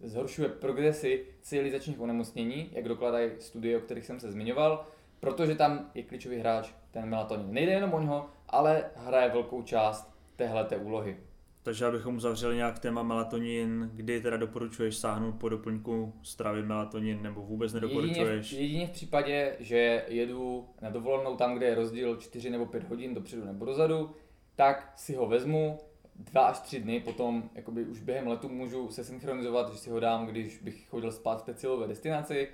[0.00, 4.86] zhoršuje progresy civilizačních onemocnění, jak dokladají studie, o kterých jsem se zmiňoval,
[5.20, 7.46] protože tam je klíčový hráč ten melatonin.
[7.50, 11.16] Nejde jenom o něho, ale hraje velkou část téhleté úlohy.
[11.62, 17.42] Takže abychom uzavřeli nějak téma melatonin, kdy teda doporučuješ sáhnout po doplňku stravy melatonin nebo
[17.42, 18.52] vůbec nedoporučuješ?
[18.52, 22.66] Jedině v, jedině v případě, že jedu na dovolenou tam, kde je rozdíl 4 nebo
[22.66, 24.10] 5 hodin dopředu nebo dozadu,
[24.56, 25.78] tak si ho vezmu,
[26.18, 30.00] dva až tři dny potom jakoby už během letu můžu se synchronizovat, že si ho
[30.00, 32.48] dám, když bych chodil spát v té cílové destinaci,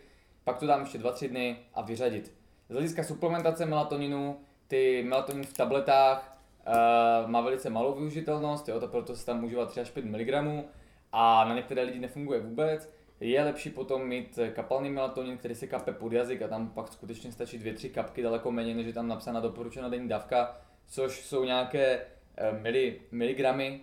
[0.44, 2.32] pak to dám ještě dva, tři dny a vyřadit.
[2.68, 8.88] Z hlediska suplementace melatoninu, ty melatonin v tabletách uh, má velice malou využitelnost, jo, to
[8.88, 10.64] proto se tam užívá 3 až 5 mg
[11.12, 12.90] a na některé lidi nefunguje vůbec.
[13.20, 17.32] Je lepší potom mít kapalný melatonin, který se kape pod jazyk a tam pak skutečně
[17.32, 21.98] stačí 2-3 kapky, daleko méně, než je tam napsána doporučená denní dávka, což jsou nějaké
[21.98, 23.80] uh, mili, miligramy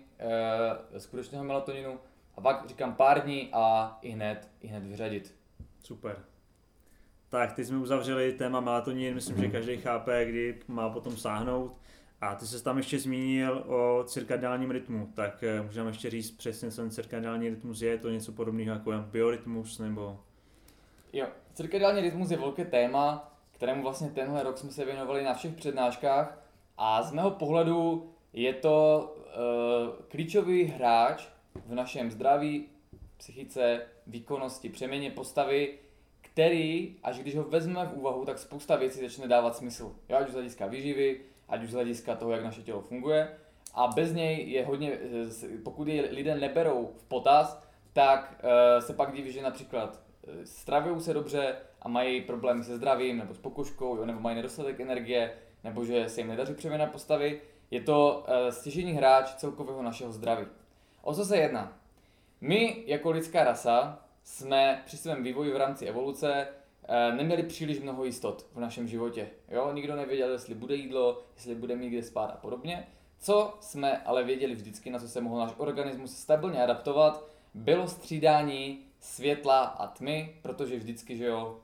[0.92, 1.98] uh, skutečného melatoninu.
[2.36, 5.34] A pak říkám pár dní a i hned, i hned vyřadit.
[5.82, 6.31] Super.
[7.32, 11.76] Tak, ty jsme uzavřeli téma melatonin, myslím, že každý chápe, kdy má potom sáhnout.
[12.20, 16.70] A ty se tam ještě zmínil o cirkadiálním rytmu, tak eh, můžeme ještě říct přesně,
[16.70, 20.20] co ten cirkadiální rytmus je, je to něco podobného jako biorytmus nebo...
[21.12, 25.54] Jo, cirkadiální rytmus je velké téma, kterému vlastně tenhle rok jsme se věnovali na všech
[25.54, 26.38] přednáškách.
[26.78, 31.28] A z mého pohledu je to uh, klíčový hráč
[31.66, 32.66] v našem zdraví,
[33.16, 35.78] psychice, výkonnosti, přeměně postavy,
[36.32, 39.96] který, až když ho vezmeme v úvahu, tak spousta věcí začne dávat smysl.
[40.08, 43.36] Jo, ať už z hlediska výživy, ať už z hlediska toho, jak naše tělo funguje.
[43.74, 48.92] A bez něj je hodně, eh, pokud je lidé neberou v potaz, tak uh, se
[48.92, 53.38] pak diví, že například eh, stravují se dobře a mají problémy se zdravím nebo s
[53.38, 55.32] pokožkou, jo, nebo mají nedostatek energie,
[55.64, 57.40] nebo že se jim nedaří přeměna postavy.
[57.70, 60.46] Je to stěžení hráč celkového našeho zdraví.
[61.02, 61.78] O co se jedná?
[62.40, 66.48] My jako lidská rasa jsme při svém vývoji v rámci evoluce
[66.88, 69.30] eh, neměli příliš mnoho jistot v našem životě.
[69.48, 69.72] Jo?
[69.72, 72.86] Nikdo nevěděl, jestli bude jídlo, jestli bude mít kde spát a podobně.
[73.18, 78.84] Co jsme ale věděli vždycky, na co se mohl náš organismus stabilně adaptovat, bylo střídání
[79.00, 81.60] světla a tmy, protože vždycky, že jo,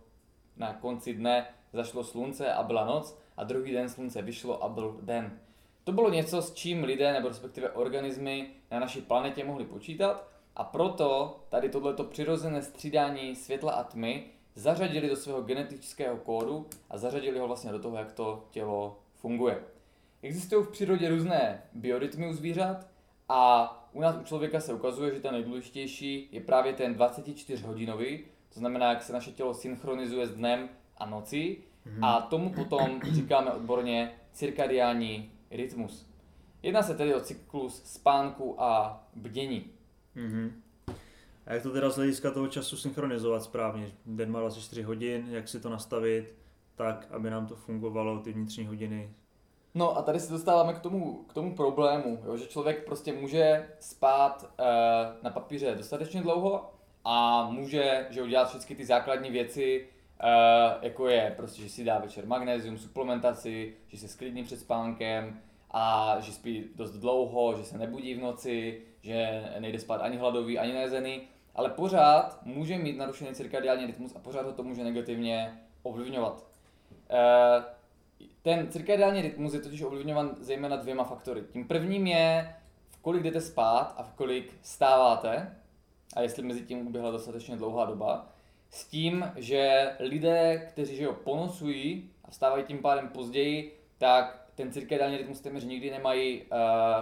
[0.56, 4.98] na konci dne zašlo slunce a byla noc a druhý den slunce vyšlo a byl
[5.02, 5.40] den.
[5.84, 10.64] To bylo něco, s čím lidé nebo respektive organismy na naší planetě mohli počítat a
[10.64, 17.38] proto tady tohleto přirozené střídání světla a tmy zařadili do svého genetického kódu a zařadili
[17.38, 19.58] ho vlastně do toho, jak to tělo funguje.
[20.22, 22.86] Existují v přírodě různé biorytmy u zvířat
[23.28, 28.60] a u nás u člověka se ukazuje, že ten nejdůležitější je právě ten 24-hodinový, to
[28.60, 32.06] znamená, jak se naše tělo synchronizuje s dnem a nocí mm-hmm.
[32.06, 36.06] a tomu potom říkáme odborně cirkadiální rytmus.
[36.62, 39.77] Jedná se tedy o cyklus spánku a bdění.
[40.18, 40.52] Mm-hmm.
[41.46, 43.92] A jak to teda z hlediska toho času synchronizovat správně?
[44.06, 46.34] Den má 24 hodin, jak si to nastavit
[46.76, 49.10] tak, aby nám to fungovalo, ty vnitřní hodiny?
[49.74, 53.68] No a tady se dostáváme k tomu, k tomu problému, jo, že člověk prostě může
[53.80, 54.66] spát uh,
[55.22, 56.70] na papíře dostatečně dlouho
[57.04, 59.88] a může že udělat všechny ty základní věci,
[60.22, 65.40] uh, jako je prostě, že si dá večer magnézium, suplementaci, že se sklidní před spánkem
[65.70, 70.58] a že spí dost dlouho, že se nebudí v noci, že nejde spát ani hladový,
[70.58, 71.20] ani nezený,
[71.54, 76.44] ale pořád může mít narušený cirkadiální rytmus a pořád ho to může negativně ovlivňovat.
[77.10, 77.64] Uh,
[78.42, 81.42] ten cirkadiální rytmus je totiž ovlivňovan zejména dvěma faktory.
[81.52, 82.54] Tím prvním je,
[82.90, 85.56] v kolik jdete spát a v kolik stáváte
[86.16, 88.26] a jestli mezi tím uběhla dostatečně dlouhá doba.
[88.70, 95.16] S tím, že lidé, kteří jo, ponosují a vstávají tím pádem později, tak ten cirkadiální
[95.16, 96.48] rytmus téměř nikdy nemají uh,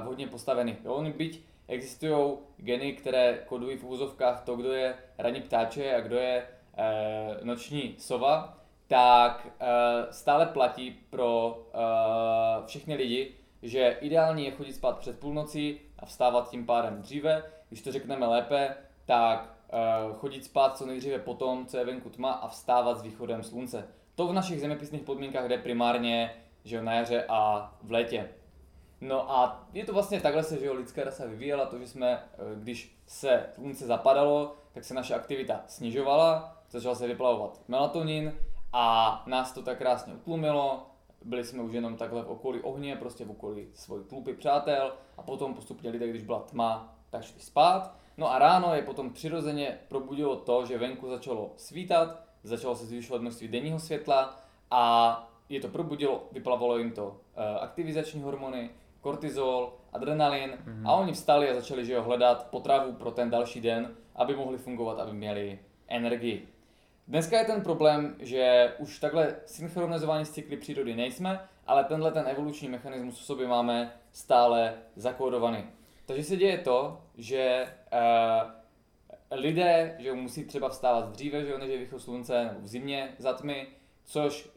[0.02, 0.76] vhodně postavený.
[0.84, 6.00] Jo, oni byť existují geny, které kodují v úzovkách to, kdo je ranní ptáče a
[6.00, 14.44] kdo je uh, noční sova, tak uh, stále platí pro uh, všechny lidi, že ideální
[14.44, 17.42] je chodit spát před půlnocí a vstávat tím pádem dříve.
[17.68, 19.54] Když to řekneme lépe, tak
[20.08, 23.88] uh, chodit spát co nejdříve potom, co je venku tma a vstávat s východem slunce.
[24.14, 26.30] To v našich zeměpisných podmínkách jde primárně
[26.66, 28.28] že na jaře a v létě.
[29.00, 32.24] No a je to vlastně takhle se, že jo, lidská rasa vyvíjela, to, že jsme,
[32.54, 38.32] když se slunce zapadalo, tak se naše aktivita snižovala, začal se vyplavovat melatonin,
[38.72, 40.86] a nás to tak krásně utlumilo,
[41.24, 45.22] byli jsme už jenom takhle v okolí ohně, prostě v okolí svojí tlupy přátel a
[45.22, 47.94] potom postupně lidé, když byla tma, tak šli spát.
[48.16, 53.22] No a ráno je potom přirozeně probudilo to, že venku začalo svítat, začalo se zvyšovat
[53.22, 54.36] množství denního světla
[54.70, 57.14] a je to probudilo, vyplavalo jim to uh,
[57.60, 58.70] aktivizační hormony,
[59.06, 60.88] kortizol, adrenalin mm-hmm.
[60.88, 64.58] a oni vstali a začali že jo, hledat potravu pro ten další den, aby mohli
[64.58, 66.48] fungovat, aby měli energii.
[67.08, 72.24] Dneska je ten problém, že už takhle synchronizovaní s cykly přírody nejsme, ale tenhle ten
[72.28, 75.64] evoluční mechanismus v sobě máme stále zakódovaný.
[76.06, 81.78] Takže se děje to, že uh, lidé že musí třeba vstávat dříve, že než je
[81.78, 83.66] východ slunce, nebo v zimě za tmy,
[84.06, 84.48] což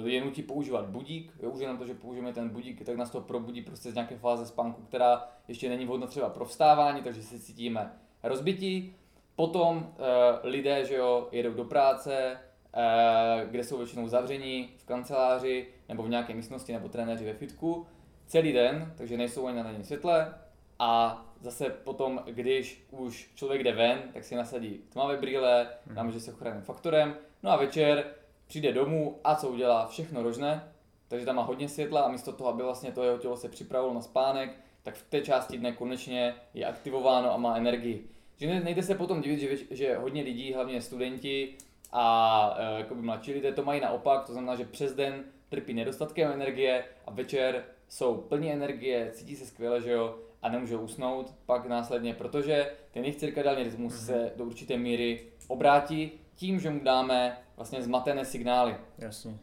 [0.00, 1.32] uh, je nutí používat budík.
[1.42, 4.16] Jo, už jenom to, že použijeme ten budík, tak nás to probudí prostě z nějaké
[4.16, 7.92] fáze spánku, která ještě není vhodná třeba pro vstávání, takže se cítíme
[8.22, 8.94] rozbití.
[9.36, 10.04] Potom uh,
[10.42, 12.38] lidé, že jo, jedou do práce,
[12.76, 17.86] uh, kde jsou většinou zavření v kanceláři nebo v nějaké místnosti nebo trenéři ve fitku
[18.26, 20.34] celý den, takže nejsou ani na denní světle
[20.78, 26.12] a zase potom, když už člověk jde ven, tak si nasadí tmavé brýle, hmm.
[26.12, 28.04] že se ochranným faktorem, no a večer
[28.48, 29.86] přijde domů a co udělá?
[29.86, 30.72] Všechno rožné,
[31.08, 33.94] takže tam má hodně světla a místo toho, aby vlastně to jeho tělo se připravilo
[33.94, 38.08] na spánek, tak v té části dne konečně je aktivováno a má energii.
[38.36, 41.54] Že nejde se potom divit, že, že hodně lidí, hlavně studenti
[41.92, 46.32] a e, jakoby mladší lidé to mají naopak, to znamená, že přes den trpí nedostatkem
[46.32, 51.66] energie a večer jsou plní energie, cítí se skvěle, že jo, a nemůžou usnout pak
[51.66, 54.06] následně, protože ten jejich cirkadiální rytmus mm-hmm.
[54.06, 58.76] se do určité míry obrátí tím, že mu dáme vlastně zmatené signály.
[58.98, 59.38] Jasně.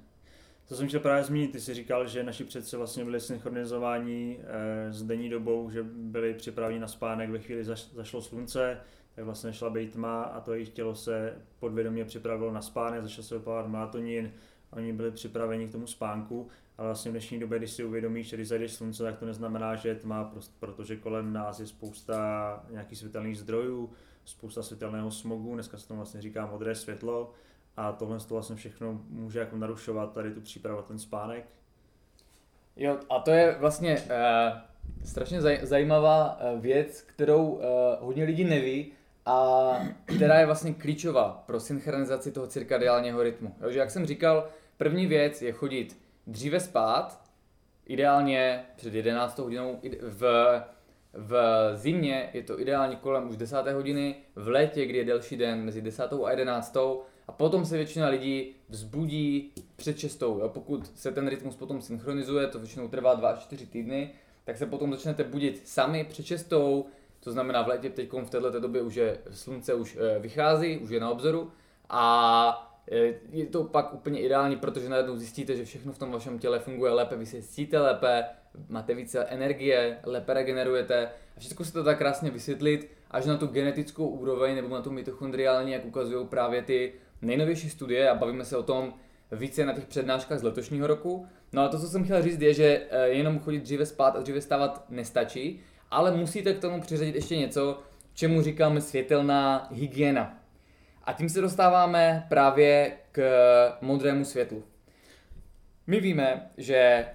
[0.68, 4.94] To jsem chtěl právě zmínit, ty jsi říkal, že naši předci vlastně byli synchronizováni e,
[4.94, 8.82] s denní dobou, že byli připraveni na spánek ve chvíli zaš, zašlo slunce,
[9.16, 13.24] tak vlastně šla být tma a to jejich tělo se podvědomě připravilo na spánek, začal
[13.24, 14.32] se vypadat melatonin,
[14.72, 18.36] oni byli připraveni k tomu spánku, ale vlastně v dnešní době, když si uvědomíš, že
[18.36, 22.98] když zajdeš slunce, tak to neznamená, že je tma, protože kolem nás je spousta nějakých
[22.98, 23.90] světelných zdrojů,
[24.26, 27.34] spousta světelného smogu, dneska se tomu vlastně říká modré světlo,
[27.78, 31.46] a tohle to vlastně všechno může jako narušovat tady tu přípravu, ten spánek.
[32.76, 34.08] Jo, a to je vlastně uh,
[35.06, 37.62] strašně zaj- zajímavá uh, věc, kterou uh,
[38.00, 38.92] hodně lidí neví
[39.26, 39.72] a
[40.06, 43.56] která je vlastně klíčová pro synchronizaci toho cirkadiálního rytmu.
[43.60, 45.98] Takže jak jsem říkal, první věc je chodit
[46.28, 47.22] dříve spát,
[47.86, 50.24] ideálně před 11 hodinou v
[51.16, 51.36] v
[51.76, 53.68] zimě je to ideálně kolem už 10.
[53.68, 56.14] hodiny, v létě, kdy je delší den, mezi 10.
[56.26, 56.78] a 11.
[57.28, 60.22] A potom se většina lidí vzbudí před 6.
[60.22, 60.52] Jo?
[60.54, 64.12] Pokud se ten rytmus potom synchronizuje, to většinou trvá 2 až 4 týdny,
[64.44, 66.50] tak se potom začnete budit sami před 6.
[67.20, 70.90] To znamená v létě teď v této době už je slunce už eh, vychází, už
[70.90, 71.52] je na obzoru
[71.90, 72.75] a
[73.32, 76.92] je to pak úplně ideální, protože najednou zjistíte, že všechno v tom vašem těle funguje
[76.92, 78.26] lépe, vy se cítíte lépe,
[78.70, 83.48] máte více energie, lépe regenerujete a všechno se to tak krásně vysvětlit až na tu
[83.48, 88.58] genetickou úroveň nebo na tu mitochondriální, jak ukazují právě ty nejnovější studie a bavíme se
[88.58, 88.94] o tom
[89.32, 91.28] více na těch přednáškách z letošního roku.
[91.54, 94.20] No a to, co jsem chtěl říct, je, že eh, jenom chodit dříve spát a
[94.20, 95.62] dříve stávat nestačí,
[95.92, 97.80] ale musíte k tomu přiřadit ještě něco,
[98.14, 100.45] čemu říkáme světelná hygiena.
[101.06, 103.22] A tím se dostáváme právě k
[103.82, 104.64] modrému světlu.
[105.88, 107.08] My víme, že e,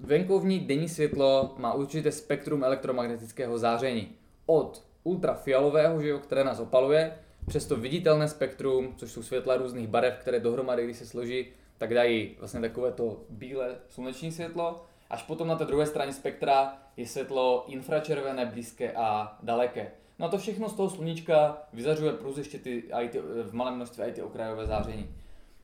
[0.00, 4.12] venkovní denní světlo má určité spektrum elektromagnetického záření.
[4.46, 9.88] Od ultrafialového, že jo, které nás opaluje, přes to viditelné spektrum, což jsou světla různých
[9.88, 11.46] barev, které dohromady, když se složí,
[11.78, 16.78] tak dají vlastně takové to bílé sluneční světlo, až potom na té druhé straně spektra
[16.96, 19.90] je světlo infračervené, blízké a daleké.
[20.18, 24.04] No a to všechno z toho sluníčka vyzařuje plus ještě ty, ty, v malém množství
[24.04, 25.14] i ty okrajové záření.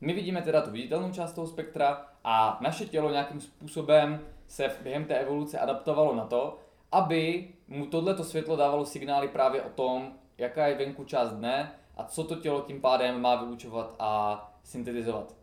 [0.01, 5.05] My vidíme teda tu viditelnou část toho spektra a naše tělo nějakým způsobem se během
[5.05, 6.59] té evoluce adaptovalo na to,
[6.93, 12.05] aby mu tohleto světlo dávalo signály právě o tom, jaká je venku část dne a
[12.05, 15.35] co to tělo tím pádem má vyučovat a syntetizovat.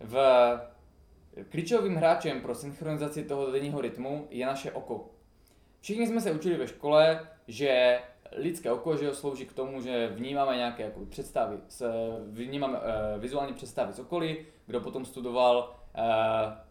[0.00, 0.16] V
[1.48, 5.10] klíčovým hráčem pro synchronizaci toho denního rytmu je naše oko.
[5.80, 8.00] Všichni jsme se učili ve škole, že
[8.36, 11.58] lidské oko že slouží k tomu, že vnímáme nějaké jako představy,
[12.26, 12.84] vnímáme uh,
[13.18, 14.36] vizuální představy z okolí.
[14.66, 15.76] Kdo potom studoval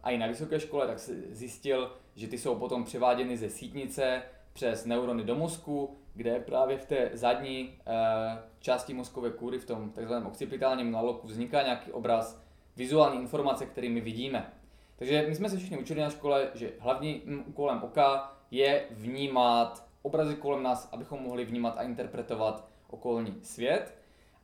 [0.03, 0.99] uh, i na vysoké škole, tak
[1.29, 4.21] zjistil, že ty jsou potom převáděny ze sítnice
[4.53, 9.89] přes neurony do mozku, kde právě v té zadní uh, části mozkové kůry, v tom
[9.89, 12.41] takzvaném occipitálním naloku, vzniká nějaký obraz,
[12.75, 14.53] vizuální informace, který my vidíme.
[14.95, 20.35] Takže my jsme se všichni učili na škole, že hlavním úkolem oka je vnímat obrazy
[20.35, 23.95] kolem nás, abychom mohli vnímat a interpretovat okolní svět.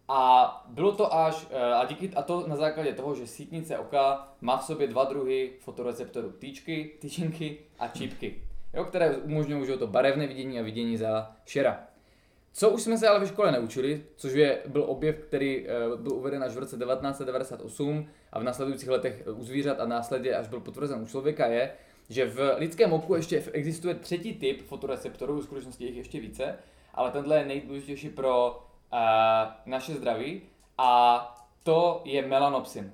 [0.08, 4.34] A bylo to až, eh, a, díky, a to na základě toho, že sítnice oka
[4.42, 8.42] má v sobě dva druhy fotoreceptorů, týčky, tyčinky a čípky,
[8.74, 11.88] jo, které umožňují to barevné vidění a vidění za šera.
[12.54, 16.14] Co už jsme se ale ve škole neučili, což je, byl objev, který uh, byl
[16.14, 20.60] uveden až v roce 1998 a v následujících letech u zvířat a následně až byl
[20.60, 21.72] potvrzen u člověka, je,
[22.10, 26.58] že v lidském oku ještě existuje třetí typ fotoreceptorů, v skutečnosti jich ještě více,
[26.94, 28.50] ale tenhle je nejdůležitější pro
[28.94, 29.00] uh,
[29.66, 30.42] naše zdraví
[30.78, 31.22] a
[31.64, 32.94] to je melanopsin.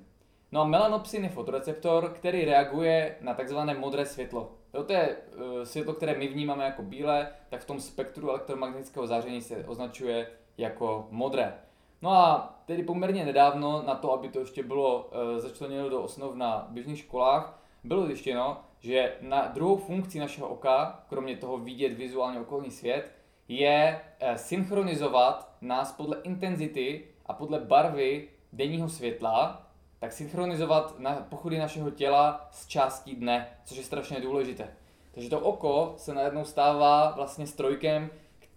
[0.52, 4.52] No a melanopsin je fotoreceptor, který reaguje na takzvané modré světlo.
[4.74, 9.06] Jo, to je uh, světlo, které my vnímáme jako bílé, tak v tom spektru elektromagnetického
[9.06, 10.26] záření se označuje
[10.58, 11.54] jako modré.
[12.02, 16.34] No a tedy poměrně nedávno na to, aby to ještě bylo uh, začleněno do osnov
[16.34, 22.40] na běžných školách, bylo zjištěno, že na druhou funkci našeho oka, kromě toho vidět vizuálně
[22.40, 23.12] okolní svět,
[23.48, 29.66] je uh, synchronizovat nás podle intenzity a podle barvy denního světla
[29.98, 34.76] tak synchronizovat na pochody našeho těla s částí dne, což je strašně důležité.
[35.12, 38.10] Takže to oko se najednou stává vlastně strojkem,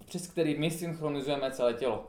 [0.06, 2.08] přes který my synchronizujeme celé tělo.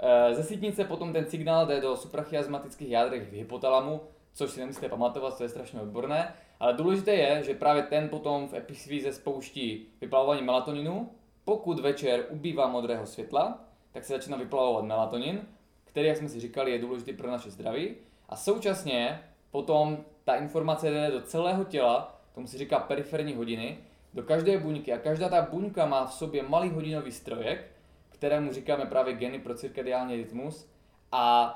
[0.00, 4.00] Eh, ze sítnice potom ten signál jde do suprachiasmatických jádrech v hypotalamu,
[4.32, 8.48] což si nemusíte pamatovat, to je strašně odborné, ale důležité je, že právě ten potom
[8.48, 11.10] v epifíze spouští vyplavování melatoninu.
[11.44, 15.40] Pokud večer ubývá modrého světla, tak se začíná vyplavovat melatonin,
[15.84, 17.94] který, jak jsme si říkali, je důležitý pro naše zdraví.
[18.28, 23.78] A současně potom ta informace jde do celého těla, tomu se říká periferní hodiny,
[24.14, 27.70] do každé buňky a každá ta buňka má v sobě malý hodinový strojek,
[28.08, 30.68] kterému říkáme právě geny pro cirkadiální rytmus
[31.12, 31.54] a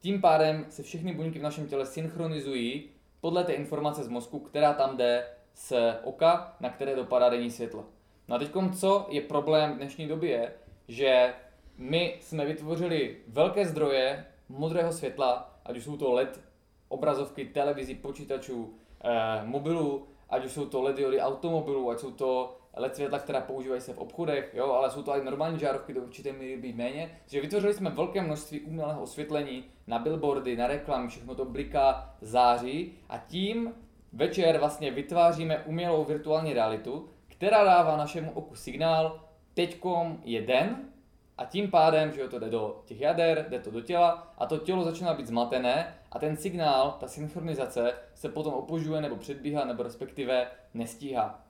[0.00, 2.91] tím pádem se všechny buňky v našem těle synchronizují
[3.22, 5.72] podle té informace z mozku, která tam jde z
[6.04, 7.84] oka, na které dopadá denní světlo.
[8.28, 10.52] No a teď co je problém v dnešní době,
[10.88, 11.34] že
[11.76, 16.40] my jsme vytvořili velké zdroje modrého světla, ať už jsou to LED
[16.88, 22.58] obrazovky, televizí, počítačů, eh, mobilů, ať už jsou to LED diody automobilů, ať jsou to
[22.76, 26.02] LED světla, která používají se v obchodech, jo, ale jsou to i normální žárovky, do
[26.02, 27.18] určité míry být méně.
[27.22, 32.92] Takže vytvořili jsme velké množství umělého osvětlení na billboardy, na reklamy, všechno to bliká, září
[33.08, 33.74] a tím
[34.12, 39.20] večer vlastně vytváříme umělou virtuální realitu, která dává našemu oku signál,
[39.54, 40.92] teďkom je den,
[41.38, 44.46] a tím pádem, že jo, to jde do těch jader, jde to do těla a
[44.46, 49.64] to tělo začíná být zmatené a ten signál, ta synchronizace se potom opožuje nebo předbíhá
[49.64, 51.41] nebo respektive nestíhá.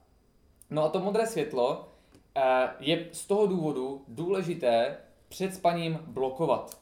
[0.72, 1.88] No a to modré světlo
[2.36, 4.96] eh, je z toho důvodu důležité
[5.28, 6.78] před spaním blokovat.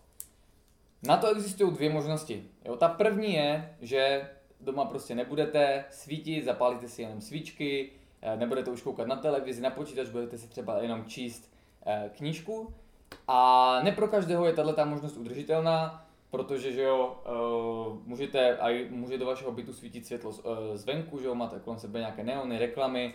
[1.03, 2.45] Na to existují dvě možnosti.
[2.64, 4.30] Jo, ta první je, že
[4.61, 7.91] doma prostě nebudete svítit, zapálíte si jenom svíčky,
[8.22, 11.53] eh, nebudete už koukat na televizi, na počítač, budete si třeba jenom číst
[11.86, 12.74] eh, knížku.
[13.28, 16.07] A ne pro každého je tato možnost udržitelná.
[16.30, 17.22] protože že jo,
[18.07, 18.59] můžete,
[18.91, 20.32] může do vašeho bytu svítit světlo
[20.74, 23.14] zvenku, že jo, máte kolem sebe nějaké neony, reklamy,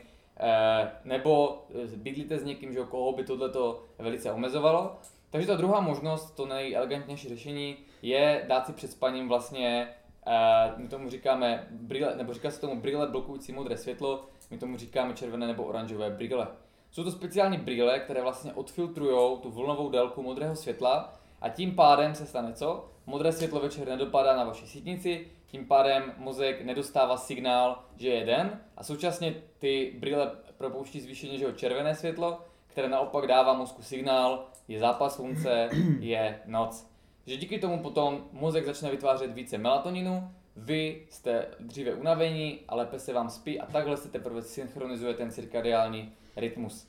[1.03, 1.63] nebo
[1.95, 4.95] bydlíte s někým, že koho by tohleto velice omezovalo.
[5.29, 9.87] Takže ta druhá možnost, to nejelegantnější řešení, je dát si před spaním vlastně,
[10.27, 14.77] uh, my tomu říkáme brýle, nebo říká se tomu brýle blokující modré světlo, my tomu
[14.77, 16.47] říkáme červené nebo oranžové brýle.
[16.91, 22.15] Jsou to speciální brýle, které vlastně odfiltrují tu vlnovou délku modrého světla a tím pádem
[22.15, 22.89] se stane co?
[23.05, 28.59] Modré světlo večer nedopadá na vaši sítnici, tím pádem mozek nedostává signál, že je den
[28.77, 34.79] a současně ty brýle propouští zvýšeně že červené světlo, které naopak dává mozku signál, je
[34.79, 35.69] zápas slunce,
[35.99, 36.87] je noc.
[37.25, 42.99] Že díky tomu potom mozek začne vytvářet více melatoninu, vy jste dříve unavení a lépe
[42.99, 46.87] se vám spí a takhle se teprve synchronizuje ten cirkadiální rytmus.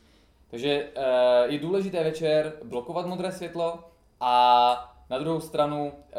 [0.51, 1.03] Takže eh,
[1.47, 3.85] je důležité večer blokovat modré světlo
[4.21, 6.17] a na druhou stranu eh,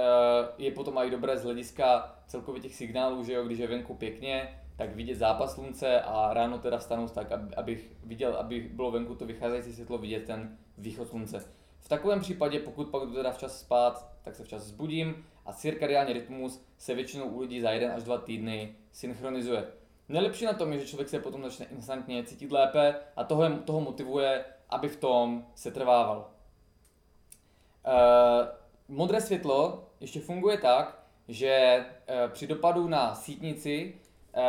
[0.58, 4.60] je potom i dobré z hlediska celkově těch signálů, že jo, když je venku pěkně,
[4.76, 9.26] tak vidět zápas slunce a ráno teda vstanout tak, abych viděl, aby bylo venku to
[9.26, 11.46] vycházející světlo vidět ten východ slunce.
[11.80, 16.14] V takovém případě, pokud pak jdu teda včas spát, tak se včas zbudím a cirkadiální
[16.14, 19.68] rytmus se většinou u lidí za jeden až dva týdny synchronizuje.
[20.10, 23.82] Nejlepší na tom je, že člověk se potom začne instantně cítit lépe a toho, toho
[23.82, 26.32] motivuje, aby v tom se trvával.
[27.88, 28.48] Uh,
[28.88, 34.42] modré světlo ještě funguje tak, že uh, při dopadu na sítnici uh,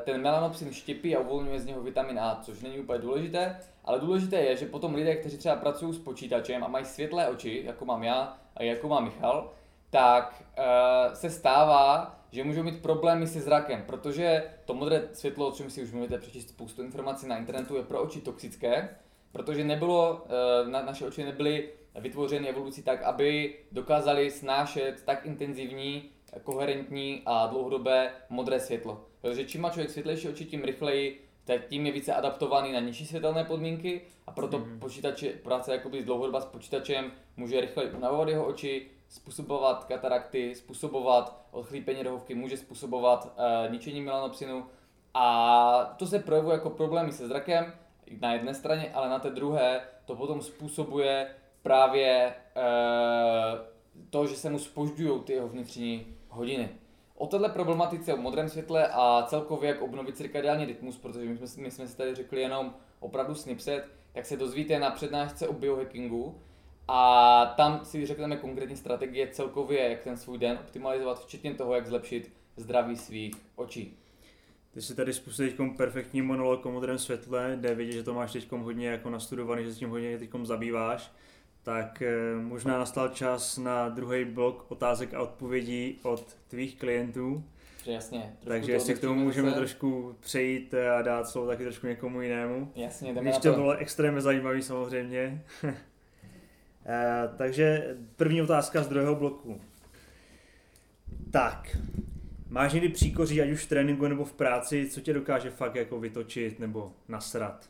[0.00, 4.36] ten melanopsin štěpí a uvolňuje z něho vitamin A, což není úplně důležité, ale důležité
[4.36, 8.02] je, že potom lidé, kteří třeba pracují s počítačem a mají světlé oči, jako mám
[8.02, 9.52] já a jako má Michal,
[9.90, 15.52] tak uh, se stává, že můžou mít problémy se zrakem, protože to modré světlo, o
[15.52, 18.96] čem si už můžete přečíst spoustu informací na internetu, je pro oči toxické,
[19.32, 20.26] protože nebylo,
[20.66, 21.68] na, naše oči nebyly
[22.00, 26.10] vytvořeny evolucí tak, aby dokázali snášet tak intenzivní,
[26.42, 29.04] koherentní a dlouhodobé modré světlo.
[29.20, 33.06] Takže čím má člověk světlejší oči, tím rychleji tak tím je více adaptovaný na nižší
[33.06, 34.78] světelné podmínky a proto mm-hmm.
[34.78, 42.02] počítače, práce jakoby dlouhodobá s počítačem může rychleji unavovat jeho oči, způsobovat katarakty, způsobovat odchlípení
[42.02, 44.66] rohovky, může způsobovat uh, ničení melanopsinu
[45.14, 47.72] a to se projevuje jako problémy se zrakem
[48.20, 51.34] na jedné straně, ale na té druhé to potom způsobuje
[51.66, 53.58] právě uh,
[54.10, 56.68] to, že se mu spožďují ty jeho vnitřní hodiny.
[57.14, 61.62] O této problematice o modrém světle a celkově jak obnovit cirkadiální rytmus, protože my jsme,
[61.62, 66.38] my jsme si tady řekli jenom opravdu snipset, tak se dozvíte na přednášce o biohackingu
[66.88, 71.86] a tam si řekneme konkrétní strategie celkově, jak ten svůj den optimalizovat, včetně toho, jak
[71.86, 73.98] zlepšit zdraví svých očí.
[74.70, 78.32] Ty si tady spustil teď perfektní monolog o modrém světle, jde vidět, že to máš
[78.32, 81.12] teď hodně jako nastudovaný, že se tím hodně teď zabýváš
[81.66, 87.44] tak eh, možná nastal čas na druhý blok otázek a odpovědí od tvých klientů.
[87.86, 88.36] Jasně.
[88.44, 89.56] Takže jestli k tomu můžeme se...
[89.56, 92.72] trošku přejít a dát slovo taky trošku někomu jinému.
[92.74, 93.50] Jasně, jdeme Když to.
[93.50, 95.42] to bylo extrémně zajímavý samozřejmě.
[96.88, 99.60] Eh, takže první otázka z druhého bloku.
[101.30, 101.76] Tak,
[102.48, 106.00] máš někdy příkoří, ať už v tréninku nebo v práci, co tě dokáže fakt jako
[106.00, 107.68] vytočit nebo nasrat?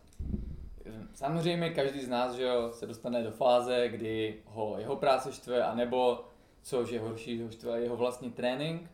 [1.17, 5.65] Samozřejmě každý z nás že jo, se dostane do fáze, kdy ho jeho práce štve,
[5.65, 6.25] anebo
[6.63, 8.91] což je horší, ho štve jeho vlastní trénink.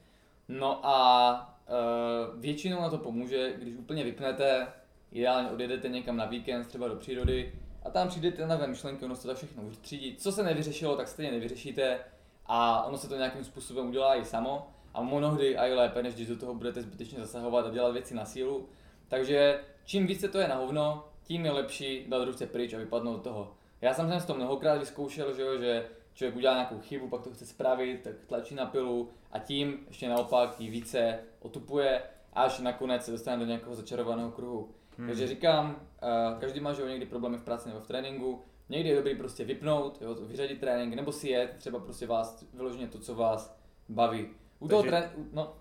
[0.48, 4.66] No a e, většinou na to pomůže, když úplně vypnete,
[5.12, 7.52] ideálně odjedete někam na víkend, třeba do přírody,
[7.82, 10.16] a tam přijdete na myšlenky, ono se to všechno vytřídí.
[10.16, 11.98] Co se nevyřešilo, tak stejně nevyřešíte
[12.46, 16.28] a ono se to nějakým způsobem udělá i samo a mnohdy i lépe, než když
[16.28, 18.68] do toho budete zbytečně zasahovat a dělat věci na sílu.
[19.08, 23.16] Takže čím více to je na hovno, tím je lepší dát ruce pryč a vypadnout
[23.16, 23.54] do toho.
[23.80, 27.46] Já jsem to mnohokrát vyzkoušel, že, jo, že člověk udělá nějakou chybu, pak to chce
[27.46, 32.02] spravit, tak tlačí na pilu a tím ještě naopak ji více otupuje,
[32.32, 34.70] až nakonec se dostane do nějakého začarovaného kruhu.
[34.98, 35.06] Hmm.
[35.06, 38.96] Takže říkám, uh, každý má že někdy problémy v práci nebo v tréninku, někdy je
[38.96, 43.14] dobrý prostě vypnout, jo, vyřadit trénink, nebo si jet, třeba prostě vás vyloženě to, co
[43.14, 43.58] vás
[43.88, 44.26] baví.
[44.58, 44.68] U Takže...
[44.68, 45.10] toho trén...
[45.32, 45.54] no,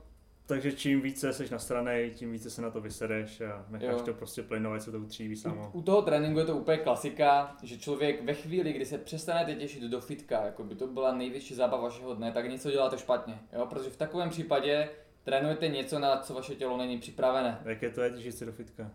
[0.52, 4.06] takže čím více seš na straně, tím více se na to vysedeš a necháš jo.
[4.06, 5.72] to prostě plynovat, se to utříví samo.
[5.74, 9.56] U, u toho tréninku je to úplně klasika, že člověk ve chvíli, kdy se přestanete
[9.56, 13.40] těšit do fitka, jako by to byla největší zábava vašeho dne, tak něco děláte špatně.
[13.54, 13.66] Jo?
[13.66, 14.90] Protože v takovém případě
[15.24, 17.60] trénujete něco, na co vaše tělo není připravené.
[17.66, 18.92] Jaké to je těšit se do fitka?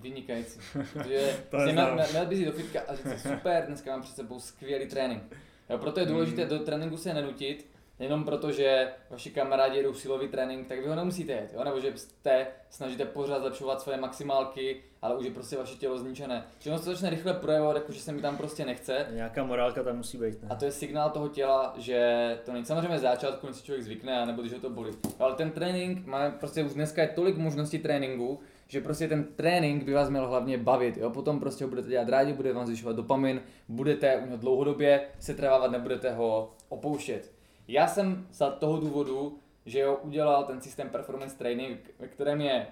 [0.00, 0.60] Vynikající.
[0.92, 4.40] Protože to měl, měl bys jít do fitka a říct super, dneska mám před sebou
[4.40, 5.22] skvělý trénink.
[5.70, 6.48] Jo, proto je důležité mm.
[6.48, 10.94] do tréninku se nenutit, jenom proto, že vaši kamarádi jedou silový trénink, tak vy ho
[10.94, 11.64] nemusíte jet, jo?
[11.64, 16.44] nebo že jste snažíte pořád zlepšovat svoje maximálky, ale už je prostě vaše tělo zničené.
[16.58, 19.06] Že ono se začne rychle projevovat, jako že se mi tam prostě nechce.
[19.10, 20.42] Nějaká morálka tam musí být.
[20.42, 20.48] Ne?
[20.50, 24.26] A to je signál toho těla, že to není samozřejmě začátku, než si člověk zvykne,
[24.26, 24.90] nebo když ho to bolí.
[25.18, 29.84] Ale ten trénink, máme prostě už dneska je tolik možností tréninku, že prostě ten trénink
[29.84, 31.10] by vás měl hlavně bavit, jo?
[31.10, 35.34] potom prostě ho budete dělat rádi, bude vám zvyšovat dopamin, budete u něho dlouhodobě se
[35.34, 37.35] trévávat, nebudete ho opouštět.
[37.68, 42.66] Já jsem za toho důvodu, že jo, udělal ten systém performance training, ve kterém je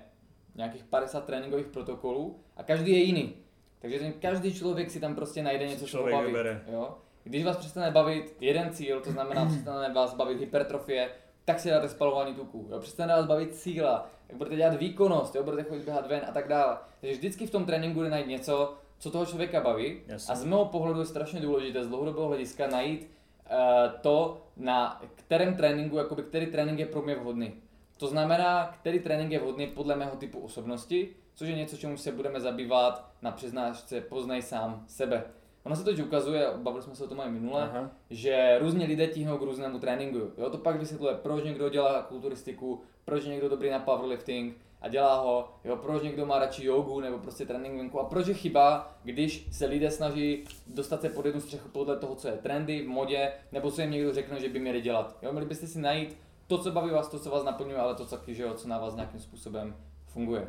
[0.55, 3.35] nějakých 50 tréninkových protokolů a každý je jiný.
[3.79, 6.35] Takže ten každý člověk si tam prostě najde něco, co baví.
[6.73, 6.95] Jo?
[7.25, 11.11] Když vás přestane bavit jeden cíl, to znamená přestane vás bavit hypertrofie,
[11.45, 12.69] tak si dáte spalování tuku.
[12.71, 12.81] Jo?
[12.81, 15.43] Přestane vás bavit síla, jak budete dělat výkonnost, jo?
[15.43, 16.79] budete chodit běhat ven a tak dále.
[17.01, 20.01] Takže vždycky v tom tréninku jde najít něco, co toho člověka baví.
[20.07, 20.33] Jasně.
[20.33, 23.11] A z mého pohledu je strašně důležité z dlouhodobého hlediska najít
[23.51, 27.55] uh, to, na kterém tréninku, jakoby, který trénink je pro mě vhodný.
[27.97, 32.13] To znamená, který trénink je vhodný podle mého typu osobnosti, což je něco, čemu se
[32.13, 35.25] budeme zabývat na přiznášce Poznaj sám sebe.
[35.65, 37.91] Ono se to ukazuje, bavili jsme se o tom i minule, Aha.
[38.11, 40.19] že různě lidé tíhnou k různému tréninku.
[40.39, 45.20] Jo, to pak vysvětluje, proč někdo dělá kulturistiku, proč někdo dobrý na powerlifting a dělá
[45.20, 48.97] ho, jo, proč někdo má radši jogu nebo prostě trénink venku a proč je chyba,
[49.05, 52.89] když se lidé snaží dostat se pod jednu střechu podle toho, co je trendy v
[52.89, 55.16] modě, nebo co jim někdo řekne, že by měli dělat.
[55.22, 56.16] Jo, měli byste si najít
[56.47, 58.78] to, co baví vás, to, co vás naplňuje, ale to taky, že jo, co na
[58.78, 59.76] vás nějakým způsobem
[60.07, 60.49] funguje.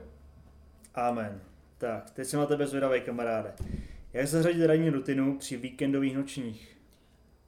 [0.95, 1.41] Amen.
[1.77, 3.53] Tak, teď jsem na tebe zvědavý, kamaráde.
[4.13, 6.74] Jak zařadit ranní rutinu při víkendových nočních?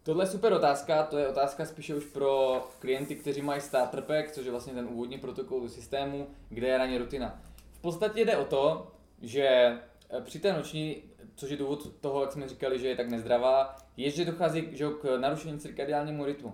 [0.07, 4.31] Tohle je super otázka, to je otázka spíše už pro klienty, kteří mají starter pack,
[4.31, 7.41] což je vlastně ten úvodní protokol do systému, kde je ranní rutina.
[7.71, 8.91] V podstatě jde o to,
[9.21, 11.03] že eh, při té noční,
[11.35, 14.85] což je důvod toho, jak jsme říkali, že je tak nezdravá, je, že dochází že,
[15.01, 16.53] k narušení cirkadiálnímu rytmu.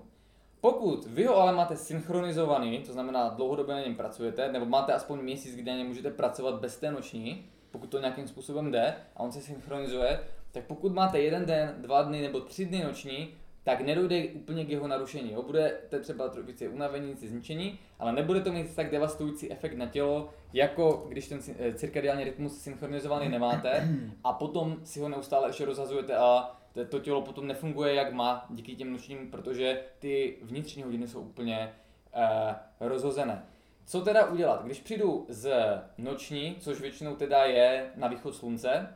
[0.62, 5.20] Pokud vy ho ale máte synchronizovaný, to znamená dlouhodobě na něm pracujete, nebo máte aspoň
[5.20, 9.20] měsíc, kdy na něm můžete pracovat bez té noční, pokud to nějakým způsobem jde a
[9.20, 10.20] on se synchronizuje,
[10.51, 14.70] tak pokud máte jeden den, dva dny nebo tři dny noční, tak nedojde úplně k
[14.70, 15.32] jeho narušení.
[15.34, 15.41] Jo?
[15.41, 21.05] Budete třeba více unavení, zničení, ale nebude to mít tak devastující efekt na tělo, jako
[21.09, 23.89] když ten eh, cirkadiální rytmus synchronizovaný nemáte
[24.24, 26.57] a potom si ho neustále ještě rozhazujete a
[26.89, 31.74] to tělo potom nefunguje jak má díky těm nočním, protože ty vnitřní hodiny jsou úplně
[32.16, 33.45] uh, rozhozené.
[33.86, 34.66] Co teda udělat?
[34.66, 35.51] Když přijdu z
[35.97, 38.95] noční, což většinou teda je na východ slunce,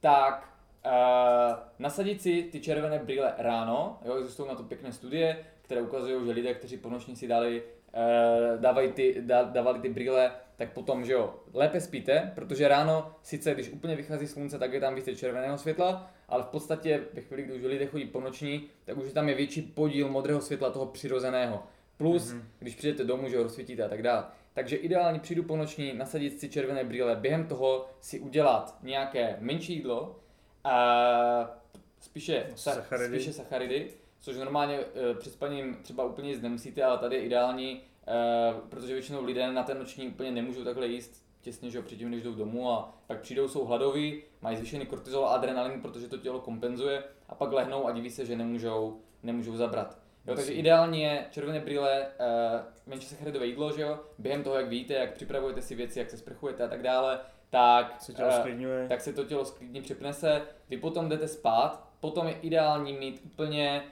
[0.00, 0.55] tak
[0.86, 6.26] uh, nasadit si ty červené brýle ráno, jo, existují na to pěkné studie, které ukazují,
[6.26, 10.72] že lidé, kteří po noční si dali, uh, dávají ty, dá, dávali ty brýle, tak
[10.72, 14.94] potom, že jo, lépe spíte, protože ráno, sice když úplně vychází slunce, tak je tam
[14.94, 18.96] více červeného světla, ale v podstatě ve chvíli, kdy už lidé chodí po noční, tak
[18.96, 21.62] už tam je větší podíl modrého světla toho přirozeného.
[21.96, 22.42] Plus, mm-hmm.
[22.58, 24.24] když přijdete domů, že ho rozsvítíte a tak dále.
[24.54, 29.74] Takže ideálně přijdu po noční, nasadit si červené brýle, během toho si udělat nějaké menší
[29.74, 30.16] jídlo,
[30.66, 31.60] a
[32.00, 33.16] spíše, sa, sacharidy.
[33.16, 33.90] spíše sacharidy,
[34.20, 38.92] což normálně e, před spaním třeba úplně jíst nemusíte, ale tady je ideální, e, protože
[38.92, 42.70] většinou lidé na ten noční úplně nemůžou takhle jíst těsně, že předtím, než jdou domů
[42.70, 47.34] a pak přijdou, jsou hladoví, mají zvýšený kortizol a adrenalin, protože to tělo kompenzuje a
[47.34, 49.98] pak lehnou a diví se, že nemůžou, nemůžou zabrat.
[50.26, 54.68] Jo, takže ideální je červené brýle, uh, menší sacharidové jídlo, že jo, během toho, jak
[54.68, 57.20] víte, jak připravujete si věci, jak se sprchujete a tak dále,
[57.56, 62.26] tak se, tělo uh, tak se to tělo sklidně připnese, vy potom jdete spát, potom
[62.26, 63.82] je ideální mít úplně,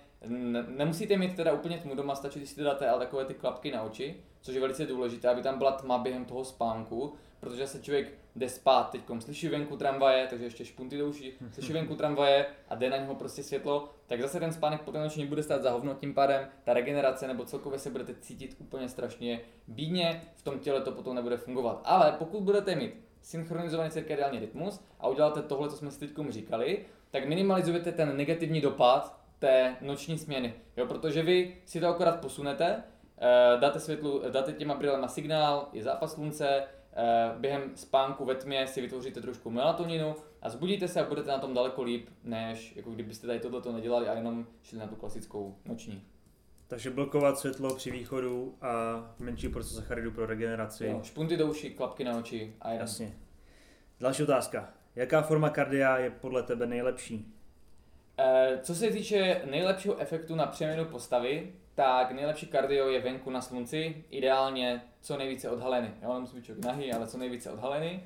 [0.69, 3.83] nemusíte mít teda úplně tmu doma, stačí, když si dáte ale takové ty klapky na
[3.83, 8.13] oči, což je velice důležité, aby tam byla tma během toho spánku, protože se člověk
[8.37, 12.75] jde spát, teď slyší venku tramvaje, takže ještě špunty do uší, slyší venku tramvaje a
[12.75, 15.95] jde na něho prostě světlo, tak zase ten spánek po noční bude stát za hovno,
[15.95, 20.81] tím pádem ta regenerace nebo celkově se budete cítit úplně strašně bídně, v tom těle
[20.81, 21.81] to potom nebude fungovat.
[21.85, 26.85] Ale pokud budete mít synchronizovaný cirkadiální rytmus a uděláte tohle, co jsme si teď říkali,
[27.11, 32.83] tak minimalizujete ten negativní dopad té noční směny, jo, protože vy si to akorát posunete,
[33.19, 36.65] eh, dáte, světlu, dáte těma brýlema signál, je zápas slunce,
[36.97, 41.39] Eh, během spánku ve tmě si vytvoříte trošku melatoninu a zbudíte se a budete na
[41.39, 45.57] tom daleko líp, než jako kdybyste tady tohleto nedělali a jenom šli na tu klasickou
[45.65, 46.03] noční.
[46.69, 48.71] Takže blokovat světlo při východu a
[49.19, 50.87] menší porce sacharidů pro regeneraci.
[50.87, 52.71] Jo, špunty do uší, klapky na oči a.
[52.71, 53.13] Jasně.
[54.01, 54.69] Další otázka.
[54.97, 57.35] Jaká forma kardia je podle tebe nejlepší?
[58.19, 63.41] E, co se týče nejlepšího efektu na přeměnu postavy, tak nejlepší kardio je venku na
[63.41, 65.91] slunci, ideálně co nejvíce odhalený.
[66.03, 68.03] Jo, nemusí být člověk nahý, ale co nejvíce odhalený,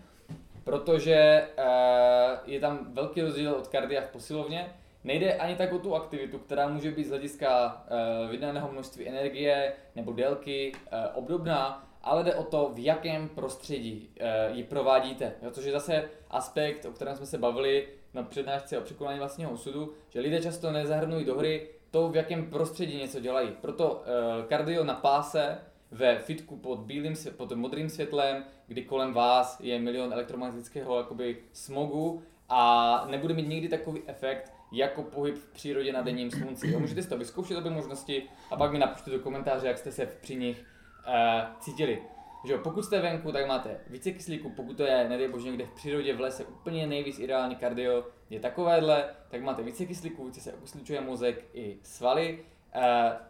[0.64, 4.74] protože uh, je tam velký rozdíl od kardia v posilovně.
[5.04, 7.82] Nejde ani tak o tu aktivitu, která může být z hlediska
[8.24, 14.10] uh, vydaného množství energie nebo délky uh, obdobná, ale jde o to, v jakém prostředí
[14.20, 15.32] uh, ji provádíte.
[15.42, 19.50] Jo, což je zase aspekt, o kterém jsme se bavili na přednášce o překonání vlastního
[19.50, 23.48] osudu, že lidé často nezahrnují do hry to, v jakém prostředí něco dělají.
[23.60, 25.58] Proto uh, kardio na páse
[25.90, 32.22] ve fitku pod, bílým, pod modrým světlem, kdy kolem vás je milion elektromagnetického jakoby smogu
[32.48, 36.70] a nebude mít nikdy takový efekt, jako pohyb v přírodě na denním slunci.
[36.70, 39.92] Jo, můžete si to vyzkoušet obě možnosti a pak mi napište do komentáře, jak jste
[39.92, 40.64] se při nich
[41.08, 42.02] uh, cítili.
[42.46, 45.66] Že jo, pokud jste venku, tak máte více kyslíku, pokud to je, nedej bože, někde
[45.66, 50.40] v přírodě, v lese, úplně nejvíc ideální kardio je takovéhle, tak máte více kyslíku, více
[50.40, 52.44] se okysličuje mozek i svaly.
[52.76, 52.82] Uh,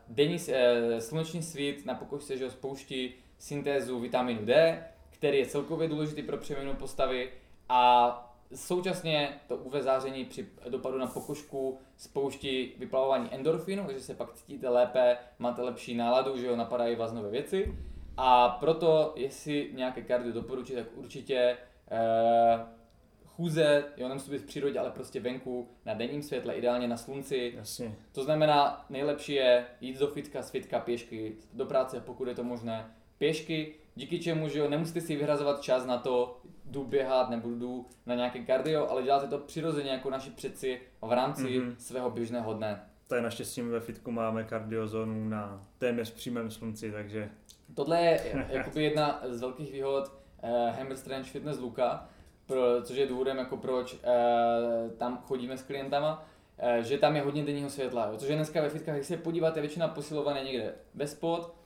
[0.08, 6.22] denní uh, sluneční svít na pokožce že spouští syntézu vitaminu D, který je celkově důležitý
[6.22, 7.30] pro přeměnu postavy
[7.68, 14.34] a Současně to UV záření při dopadu na pokožku spouští vyplavování endorfinu, takže se pak
[14.34, 17.74] cítíte lépe, máte lepší náladu, že jo, napadají vás nové věci.
[18.16, 21.56] A proto, jestli nějaké kardio doporučit, tak určitě
[21.90, 22.66] eh,
[23.26, 27.52] chůze, jo, nemusí být v přírodě, ale prostě venku, na denním světle, ideálně na slunci.
[27.56, 27.94] Jasně.
[28.12, 32.44] To znamená, nejlepší je jít do fitka, z fitka pěšky, do práce, pokud je to
[32.44, 37.48] možné, pěšky, díky čemu, že jo, nemusíte si vyhrazovat čas na to, jdu běhat nebo
[37.48, 41.74] jdu na nějaké kardio, ale děláte to přirozeně jako naši předci v rámci mm-hmm.
[41.78, 42.80] svého běžného dne.
[43.08, 47.30] Tady naštěstí ve fitku máme kardiozónu na téměř přímém slunci, takže...
[47.74, 52.08] Tohle je jakoby jedna z velkých výhod uh, Hammer Strange Fitness Luka,
[52.46, 54.00] pro, což je důvodem, jako proč uh,
[54.96, 56.26] tam chodíme s klientama,
[56.62, 59.16] uh, že tam je hodně denního světla, jo, což je dneska ve fitkách, když se
[59.16, 61.57] podíváte, většina posilované někde bez pod, uh,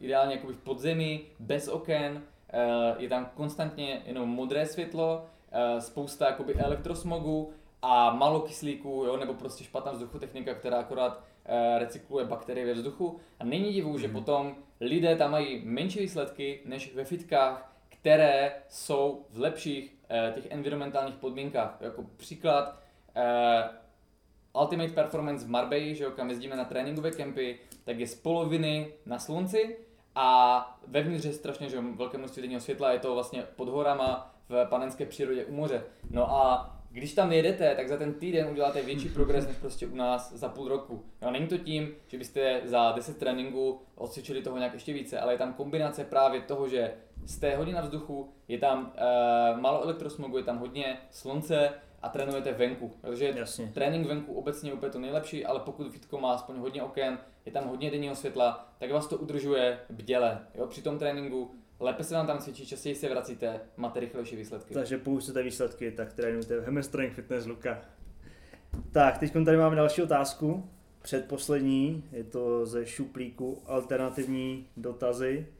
[0.00, 6.26] ideálně jakoby v podzemí, bez oken, Eh, je tam konstantně jenom modré světlo, eh, spousta
[6.26, 7.52] jakoby elektrosmogu
[7.82, 13.20] a málo kyslíku, jo, nebo prostě špatná vzduchotechnika, která akorát eh, recykluje bakterie ve vzduchu.
[13.40, 14.16] A není divu, že mhm.
[14.16, 19.96] potom lidé tam mají menší výsledky než ve fitkách, které jsou v lepších
[20.34, 21.76] těch environmentálních podmínkách.
[21.80, 22.78] Jako příklad
[24.60, 28.92] Ultimate Performance v Marbella, že jo, kam jezdíme na tréninkové kempy, tak je z poloviny
[29.06, 29.76] na slunci,
[30.14, 34.66] a vevnitř je strašně že velké množství denního světla, je to vlastně pod horama v
[34.66, 35.82] panenské přírodě u moře.
[36.10, 39.94] No a když tam jedete, tak za ten týden uděláte větší progres než prostě u
[39.94, 41.04] nás za půl roku.
[41.22, 45.34] No, není to tím, že byste za 10 tréninků odcvičili toho nějak ještě více, ale
[45.34, 46.94] je tam kombinace právě toho, že
[47.26, 51.70] jste hodně na vzduchu, je tam e, málo elektrosmogu, je tam hodně slunce,
[52.02, 52.92] a trénujete venku.
[53.00, 53.70] Takže Jasně.
[53.74, 57.52] trénink venku obecně je úplně to nejlepší, ale pokud fitko má aspoň hodně oken, je
[57.52, 60.38] tam hodně denního světla, tak vás to udržuje bděle.
[60.54, 60.66] Jo?
[60.66, 61.50] Při tom tréninku
[61.80, 64.74] lépe se vám tam cvičí, častěji se vracíte, máte rychlejší výsledky.
[64.74, 67.82] Takže pokud chcete výsledky, tak trénujte v Hammerstrength Fitness Luka.
[68.92, 70.68] Tak, teď tady máme další otázku,
[71.02, 75.46] předposlední, je to ze šuplíku alternativní dotazy.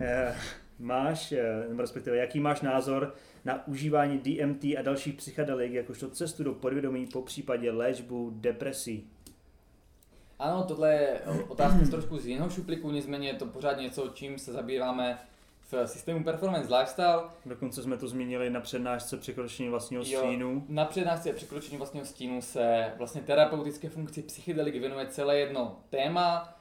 [0.00, 0.36] Eh,
[0.78, 3.14] máš, eh, respektive jaký máš názor
[3.46, 9.10] na užívání DMT a dalších psychedelik jakožto cestu do podvědomí po případě léčbu depresí?
[10.38, 14.38] Ano, tohle je otázka z trošku z jiného šuplíku, nicméně je to pořád něco, čím
[14.38, 15.18] se zabýváme
[15.72, 17.22] v systému Performance Lifestyle.
[17.46, 20.64] Dokonce jsme to zmínili na přednášce překročení vlastního jo, stínu.
[20.68, 26.55] Na přednášce překročení vlastního stínu se vlastně terapeutické funkci psychedelik věnuje celé jedno téma.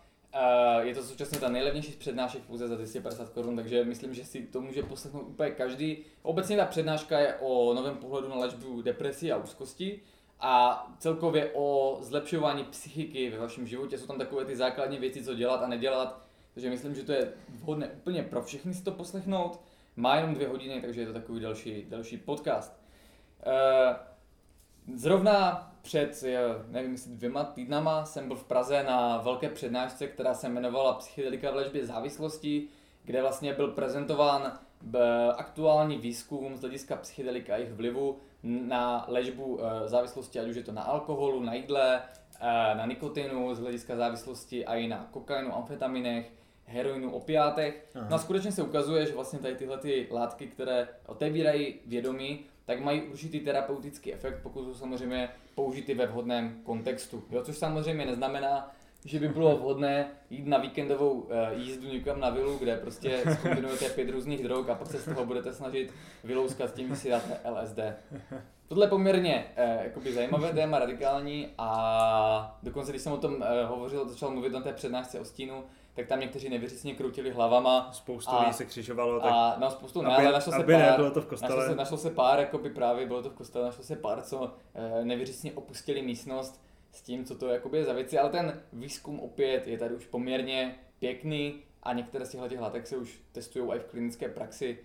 [0.81, 4.41] Je to současně ta nejlevnější z přednášek pouze za 250 korun, takže myslím, že si
[4.41, 5.97] to může poslechnout úplně každý.
[6.21, 9.99] Obecně ta přednáška je o novém pohledu na léčbu depresí a úzkosti
[10.39, 13.97] a celkově o zlepšování psychiky ve vašem životě.
[13.97, 16.21] Jsou tam takové ty základní věci, co dělat a nedělat,
[16.53, 19.59] takže myslím, že to je vhodné úplně pro všechny si to poslechnout.
[19.95, 22.81] Má jenom dvě hodiny, takže je to takový další, další podcast.
[23.45, 23.95] Eh,
[24.95, 26.23] zrovna před,
[26.67, 31.51] nevím, jestli dvěma týdnama jsem byl v Praze na velké přednášce, která se jmenovala Psychedelika
[31.51, 32.67] v léčbě závislosti,
[33.03, 34.59] kde vlastně byl prezentován
[35.37, 40.63] aktuální výzkum z hlediska psychedelika a jejich vlivu na léčbu eh, závislosti, ať už je
[40.63, 42.01] to na alkoholu, na jídle,
[42.39, 46.31] eh, na nikotinu z hlediska závislosti a i na kokainu, amfetaminech,
[46.65, 47.85] heroinu, opiátech.
[47.95, 48.07] Aha.
[48.09, 52.79] No a skutečně se ukazuje, že vlastně tady tyhle ty látky, které otevírají vědomí, tak
[52.79, 57.23] mají určitý terapeutický efekt, pokud jsou samozřejmě použity ve vhodném kontextu.
[57.31, 58.71] Jo, což samozřejmě neznamená,
[59.05, 63.89] že by bylo vhodné jít na víkendovou uh, jízdu někam na vilu, kde prostě zkombinujete
[63.89, 65.93] pět různých drog a pak se z toho budete snažit
[66.23, 67.79] vylouskat tím, že si dáte LSD.
[68.67, 69.45] Tohle je poměrně
[69.83, 74.61] jakoby zajímavé téma, radikální a dokonce když jsem o tom uh, hovořil, začal mluvit na
[74.61, 75.63] té přednášce o stínu,
[75.95, 77.89] tak tam někteří nevěřícně kroutili hlavama.
[77.91, 79.19] Spoustu lidí se křižovalo.
[79.19, 81.55] Tak a, no spoustu ne, ale našlo se aby pár, nebylo to v kostele.
[81.55, 84.53] Našlo se, našlo se pár, jakoby právě bylo to v kostele, našlo se pár, co
[84.73, 89.19] e, nevěřícně opustili místnost s tím, co to jakoby je za věci, ale ten výzkum
[89.19, 93.79] opět je tady už poměrně pěkný a některé z těchto látek se už testují i
[93.79, 94.79] v klinické praxi.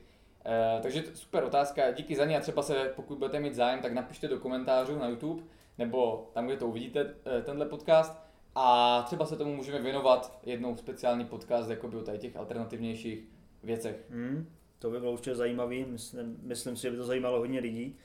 [0.46, 3.92] E, takže super otázka, díky za ní a třeba se, pokud budete mít zájem, tak
[3.92, 5.42] napište do komentářů na YouTube
[5.78, 10.76] nebo tam, kde to uvidíte, e, tenhle podcast a třeba se tomu můžeme věnovat jednou
[10.76, 13.24] speciální podcast jakoby o tady těch alternativnějších
[13.62, 13.96] věcech.
[14.11, 14.48] Hmm,
[14.78, 17.96] to by bylo určitě zajímavý, myslím, myslím si, že by to zajímalo hodně lidí,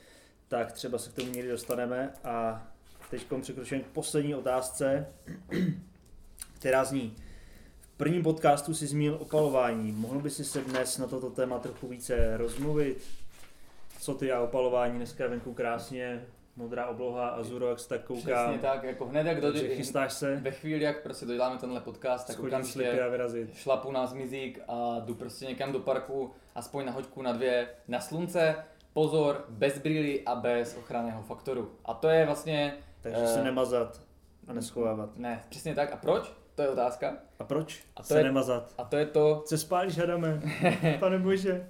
[0.48, 2.66] tak třeba se k tomu někdy dostaneme a
[3.10, 5.06] teď překročujeme k poslední otázce,
[6.58, 7.16] která zní.
[7.80, 9.92] V prvním podcastu si zmínil opalování.
[9.92, 13.02] Mohl by si se dnes na toto téma trochu více rozmluvit?
[14.00, 16.26] Co ty a opalování dneska venku krásně,
[16.56, 18.50] modrá obloha, Azuro, jak se tak koukám.
[18.50, 20.36] Přesně tak, jako hned jak dojde, chystáš se.
[20.36, 23.08] Ve chvíli, jak prostě doděláme tenhle podcast, tak okamžitě
[23.52, 28.00] šlapu na zmizík a jdu prostě někam do parku, aspoň na hoďku, na dvě, na
[28.00, 28.56] slunce,
[28.92, 31.72] pozor, bez brýly a bez ochranného faktoru.
[31.84, 32.76] A to je vlastně...
[33.00, 34.00] Takže uh, se nemazat
[34.48, 35.16] a neschovávat.
[35.16, 35.92] Ne, přesně tak.
[35.92, 36.32] A proč?
[36.54, 37.16] To je otázka.
[37.38, 38.74] A proč a to se je, nemazat?
[38.78, 39.42] A to je to...
[39.46, 40.40] Se spálíš, hadame,
[41.00, 41.68] pane bože.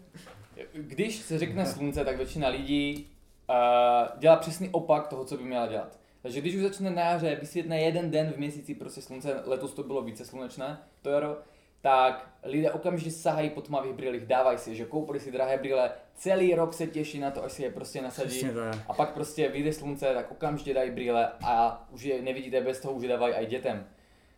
[0.73, 3.16] Když se řekne slunce, tak většina lidí
[3.49, 5.99] uh, dělá přesný opak toho, co by měla dělat.
[6.23, 9.83] Takže když už začne na jaře vysvětne jeden den v měsíci prostě slunce, letos to
[9.83, 11.37] bylo více slunečné, to jaro,
[11.81, 16.55] tak lidé okamžitě sahají po tmavých brýlích, dávají si, že koupili si drahé brýle, celý
[16.55, 18.47] rok se těší na to, až si je prostě nasadí
[18.89, 22.95] a pak prostě vyjde slunce, tak okamžitě dají brýle a už je nevidíte bez toho,
[22.95, 23.87] už dávají i dětem.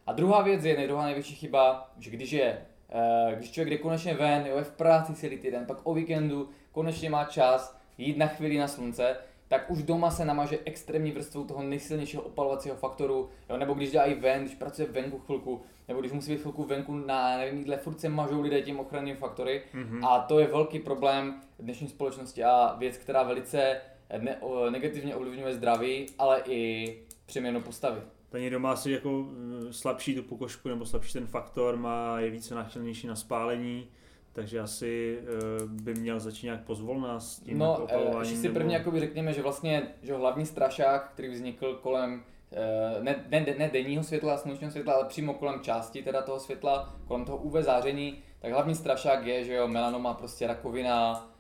[0.07, 2.67] A druhá věc je, druhá největší chyba, že když je,
[3.29, 6.49] uh, když člověk jde konečně ven, jo, je v práci celý týden, pak o víkendu
[6.73, 9.17] konečně má čas jít na chvíli na slunce,
[9.49, 14.05] tak už doma se namaže extrémní vrstvou toho nejsilnějšího opalovacího faktoru, jo, nebo když dělá
[14.05, 17.77] i ven, když pracuje venku chvilku, nebo když musí být chvilku venku na, nevím, jídle,
[17.77, 20.09] furt se mažou lidé tím ochranným faktory mm-hmm.
[20.09, 23.81] a to je velký problém dnešní společnosti a věc, která velice
[24.19, 28.01] ne, o, negativně ovlivňuje zdraví, ale i přeměnu postavy.
[28.29, 29.27] Ten někdo má si jako
[29.69, 33.89] eh, slabší tu pokožku nebo slabší ten faktor, má, je více náchylnější na spálení,
[34.33, 35.19] takže asi
[35.63, 39.01] uh, by měl začít nějak pozvolna s tím No, jako ještě si prvně nebo...
[39.01, 42.23] řekněme, že vlastně že hlavní strašák, který vznikl kolem
[43.01, 47.25] ne, ne, ne denního světla, slunečního světla, ale přímo kolem části teda toho světla, kolem
[47.25, 51.31] toho UV záření, tak hlavní strašák je, že jo, melanoma, prostě rakovina,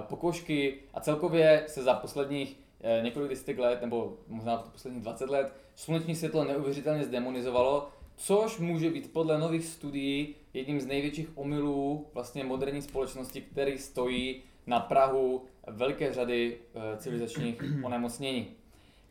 [0.00, 2.60] pokožky a celkově se za posledních
[3.02, 9.12] několik desítek let, nebo možná posledních 20 let, sluneční světlo neuvěřitelně zdemonizovalo, což může být
[9.12, 16.12] podle nových studií jedním z největších omylů vlastně moderní společnosti, který stojí na Prahu velké
[16.12, 18.46] řady eh, civilizačních onemocnění.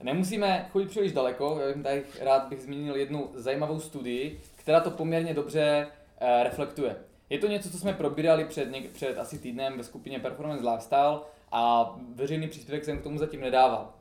[0.04, 4.92] Nemusíme chodit příliš daleko, já bych tady rád bych zmínil jednu zajímavou studii, která to
[4.92, 5.88] poměrně dobře
[6.20, 6.96] eh, reflektuje.
[7.30, 11.20] Je to něco, co jsme probírali před, něk- před asi týdnem ve skupině Performance Lifestyle
[11.52, 13.94] a veřejný příspěvek jsem k tomu zatím nedával.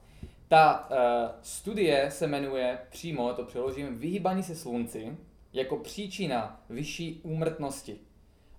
[0.54, 0.96] Ta uh,
[1.42, 5.16] studie se jmenuje přímo, to přeložím, vyhýbání se slunci
[5.52, 7.98] jako příčina vyšší úmrtnosti.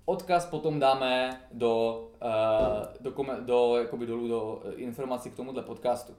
[0.05, 6.13] Odkaz potom dáme do, uh, do, do, jakoby dolů do informací k tomuhle podcastu.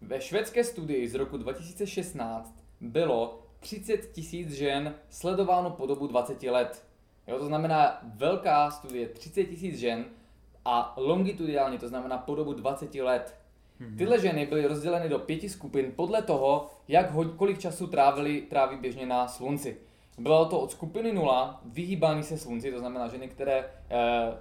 [0.00, 6.84] Ve švédské studii z roku 2016 bylo 30 tisíc žen sledováno po dobu 20 let.
[7.26, 10.04] Jo, to znamená velká studie, 30 tisíc žen
[10.64, 13.45] a longitudinálně, to znamená po dobu 20 let.
[13.80, 13.96] Mhm.
[13.96, 18.76] Tyhle ženy byly rozděleny do pěti skupin podle toho, jak ho, kolik času trávili, tráví
[18.76, 19.76] běžně na slunci.
[20.18, 23.64] Bylo to od skupiny 0, vyhýbání se slunci, to znamená ženy, které e,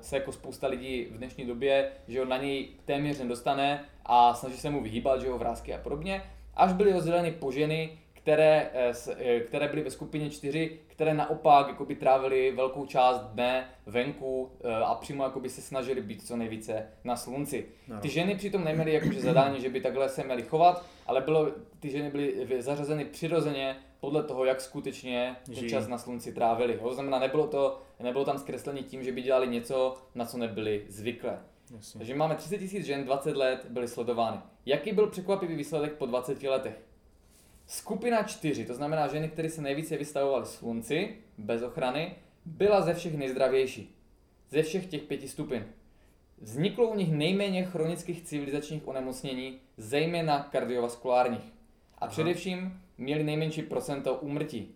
[0.01, 4.57] se jako spousta lidí v dnešní době, že ho na něj téměř nedostane a snaží
[4.57, 6.23] se mu vyhýbat, že ho vrázky a podobně,
[6.55, 11.67] až byly rozděleny po ženy, které, eh, eh, které byly ve skupině 4, které naopak
[11.67, 16.87] jakoby trávily velkou část dne venku eh, a přímo jakoby se snažili být co nejvíce
[17.03, 17.65] na slunci.
[17.87, 17.99] No.
[17.99, 21.89] Ty ženy přitom neměly jakože zadání, že by takhle se měly chovat, ale bylo, ty
[21.89, 26.79] ženy byly zařazeny přirozeně podle toho, jak skutečně ten čas na slunci trávili.
[26.83, 30.85] To znamená, nebylo, to, nebylo tam zkreslení tím, že by dělali něco, na co nebyli
[30.89, 31.39] zvyklé.
[31.75, 31.97] Jasně.
[31.97, 34.37] Takže máme 30 000 žen, 20 let byly sledovány.
[34.65, 36.84] Jaký byl překvapivý výsledek po 20 letech?
[37.67, 43.17] Skupina 4, to znamená ženy, které se nejvíce vystavovaly slunci, bez ochrany, byla ze všech
[43.17, 43.95] nejzdravější.
[44.49, 45.65] Ze všech těch pěti stupin.
[46.41, 51.53] Vzniklo u nich nejméně chronických civilizačních onemocnění, zejména kardiovaskulárních.
[51.97, 54.75] A především měli nejmenší procento úmrtí.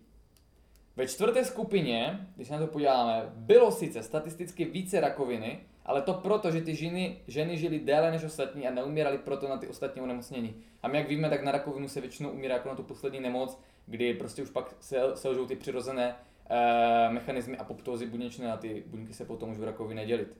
[0.96, 5.60] Ve čtvrté skupině, když se na to podíváme, bylo sice statisticky více rakoviny,
[5.90, 9.56] ale to proto, že ty ženy, ženy žily déle než ostatní a neumírali proto na
[9.56, 10.54] ty ostatní onemocnění.
[10.82, 13.60] A my jak víme, tak na rakovinu se většinou umírá jako na tu poslední nemoc,
[13.86, 14.74] kdy prostě už pak
[15.14, 16.16] selžou ty přirozené
[16.50, 20.36] e, mechanismy apoptózy buněčné a ty buňky se potom už v rakovině dělit.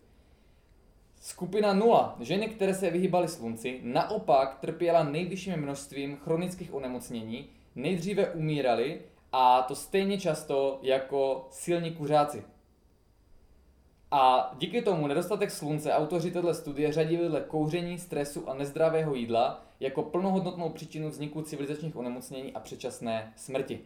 [1.20, 2.16] Skupina 0.
[2.20, 9.00] Ženy, které se vyhýbaly slunci, naopak trpěla nejvyšším množstvím chronických onemocnění, nejdříve umírali
[9.32, 12.44] a to stejně často jako silní kuřáci.
[14.10, 19.64] A díky tomu nedostatek slunce autoři této studie řadí vedle kouření, stresu a nezdravého jídla
[19.80, 23.80] jako plnohodnotnou příčinu vzniku civilizačních onemocnění a předčasné smrti.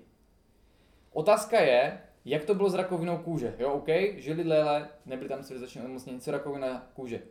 [1.12, 3.54] Otázka je, jak to bylo s rakovinou kůže.
[3.58, 7.22] Jo, OK, žili léle, nebyly tam civilizační onemocnění, co rakovina kůže.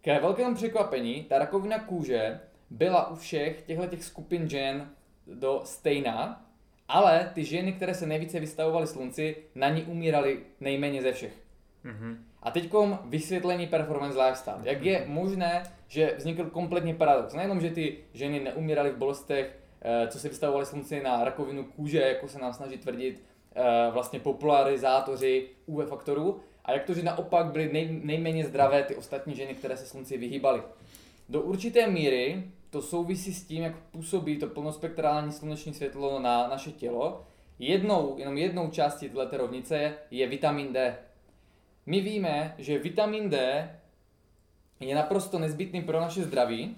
[0.00, 4.90] Ke velkému překvapení, ta rakovina kůže byla u všech těchto těch skupin žen
[5.26, 6.46] do stejná,
[6.88, 11.49] ale ty ženy, které se nejvíce vystavovaly slunci, na ní umíraly nejméně ze všech.
[11.84, 12.16] Mm-hmm.
[12.42, 12.72] A teď
[13.04, 14.60] vysvětlení performance lifestyle.
[14.62, 17.34] Jak je možné, že vznikl kompletně paradox?
[17.34, 22.00] Nejenom, že ty ženy neumíraly v bolestech, eh, co se vystavovaly slunci na rakovinu kůže,
[22.00, 23.24] jako se nám snaží tvrdit
[23.54, 28.94] eh, vlastně popularizátoři UV faktorů, a jak to, že naopak byly nej, nejméně zdravé ty
[28.94, 30.62] ostatní ženy, které se slunci vyhýbaly.
[31.28, 36.72] Do určité míry to souvisí s tím, jak působí to plnospektrální sluneční světlo na naše
[36.72, 37.26] tělo.
[37.58, 40.98] Jednou, jenom jednou částí této rovnice je vitamin D.
[41.86, 43.68] My víme, že vitamin D
[44.80, 46.76] je naprosto nezbytný pro naše zdraví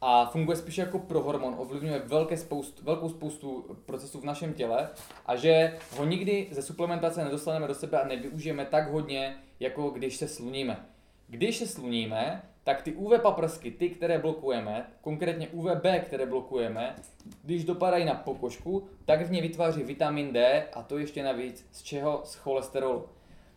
[0.00, 4.88] a funguje spíš jako prohormon, ovlivňuje velké spoustu, velkou spoustu procesů v našem těle
[5.26, 10.16] a že ho nikdy ze suplementace nedostaneme do sebe a nevyužijeme tak hodně, jako když
[10.16, 10.86] se sluníme.
[11.28, 16.96] Když se sluníme, tak ty UV paprsky, ty, které blokujeme, konkrétně UVB, které blokujeme,
[17.44, 21.82] když dopadají na pokožku, tak v ní vytváří vitamin D a to ještě navíc z
[21.82, 22.20] čeho?
[22.24, 23.08] Z cholesterolu.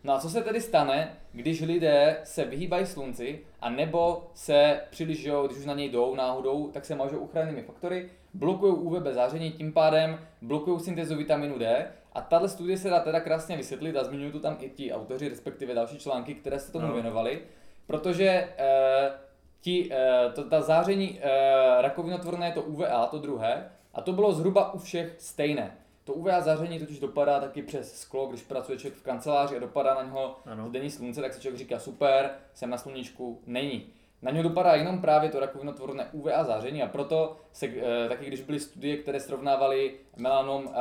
[0.06, 5.22] No a co se tedy stane, když lidé se vyhýbají slunci a nebo se příliš,
[5.22, 9.52] že když už na něj jdou náhodou, tak se mažou uchrannými faktory, blokují UVB záření,
[9.52, 14.04] tím pádem blokují syntézu vitaminu D a tahle studie se dá teda krásně vysvětlit a
[14.04, 16.94] zmiňují tu tam i ti autoři, respektive další články, které se tomu no.
[16.94, 17.42] věnovali,
[17.88, 19.12] protože e,
[19.62, 24.34] ti, e, to, ta záření e, rakovinotvorné je to UVA, to druhé, a to bylo
[24.34, 25.78] zhruba u všech stejné.
[26.06, 29.94] To UVA záření totiž dopadá taky přes sklo, když pracuje člověk v kanceláři a dopadá
[29.94, 30.70] na něho ano.
[30.70, 33.94] denní slunce, tak si člověk říká super, jsem na sluníčku, není.
[34.22, 38.42] Na něho dopadá jenom právě to rakovinotvorné UVA záření a proto se e, taky, když
[38.42, 40.72] byly studie, které srovnávaly melanom e,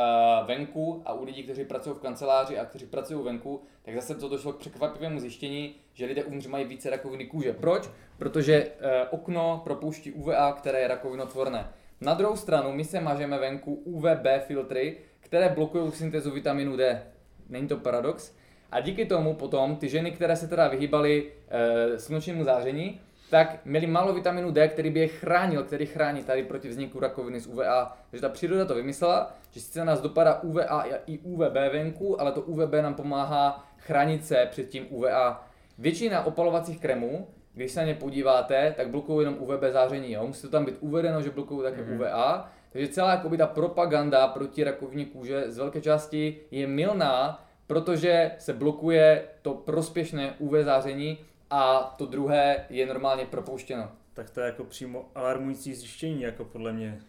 [0.45, 4.29] venku a u lidí, kteří pracují v kanceláři a kteří pracují venku, tak zase to
[4.29, 7.53] došlo k překvapivému zjištění, že lidé uvnitř mají více rakoviny kůže.
[7.53, 7.91] Proč?
[8.19, 11.73] Protože e, okno propouští UVA, které je rakovinotvorné.
[12.01, 14.99] Na druhou stranu my se mažeme venku UVB filtry,
[15.35, 17.03] které blokují syntézu vitaminu D.
[17.49, 18.33] Není to paradox?
[18.71, 23.87] A díky tomu potom ty ženy, které se teda vyhýbaly e, slunečnímu záření, tak měli
[23.87, 27.97] málo vitaminu D, který by je chránil, který chrání tady proti vzniku rakoviny z UVA.
[28.11, 32.41] Takže ta příroda to vymyslela, že sice nás dopadá UVA i UVB venku, ale to
[32.41, 35.49] UVB nám pomáhá chránit se před tím UVA.
[35.79, 40.13] Většina opalovacích kremů, když se na ně podíváte, tak blokují jenom UVB záření.
[40.13, 40.27] Jo?
[40.27, 41.95] Musí to tam být uvedeno, že blokují také mm-hmm.
[41.95, 42.51] UVA.
[42.75, 48.53] Takže celá jakoby, ta propaganda proti rakovině kůže z velké části je milná, protože se
[48.53, 51.19] blokuje to prospěšné UV záření
[51.51, 53.91] a to druhé je normálně propouštěno.
[54.15, 57.01] Tak to je jako přímo alarmující zjištění, jako podle mě.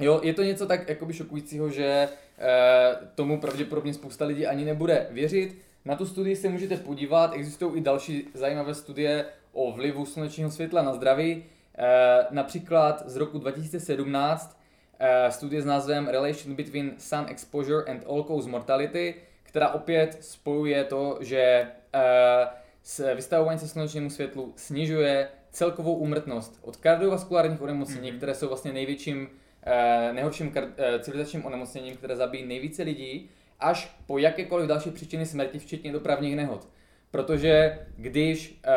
[0.00, 2.08] Jo, je to něco tak jakoby šokujícího, že e,
[3.14, 5.58] tomu pravděpodobně spousta lidí ani nebude věřit.
[5.84, 10.82] Na tu studii se můžete podívat, existují i další zajímavé studie o vlivu slunečního světla
[10.82, 11.44] na zdraví.
[11.78, 14.55] E, například z roku 2017 e,
[15.28, 21.38] studie s názvem Relation between sun exposure and all-cause mortality, která opět spojuje to, že
[21.38, 21.68] e,
[22.82, 28.16] s vystavování se slunečnímu světlu snižuje celkovou úmrtnost od kardiovaskulárních onemocnění, mm-hmm.
[28.16, 29.28] které jsou vlastně největším,
[29.62, 33.30] eh, nejhorším kar- eh, civilizačním onemocněním, které zabíjí nejvíce lidí,
[33.60, 36.68] až po jakékoliv další příčiny smrti, včetně dopravních nehod.
[37.10, 38.70] Protože když eh,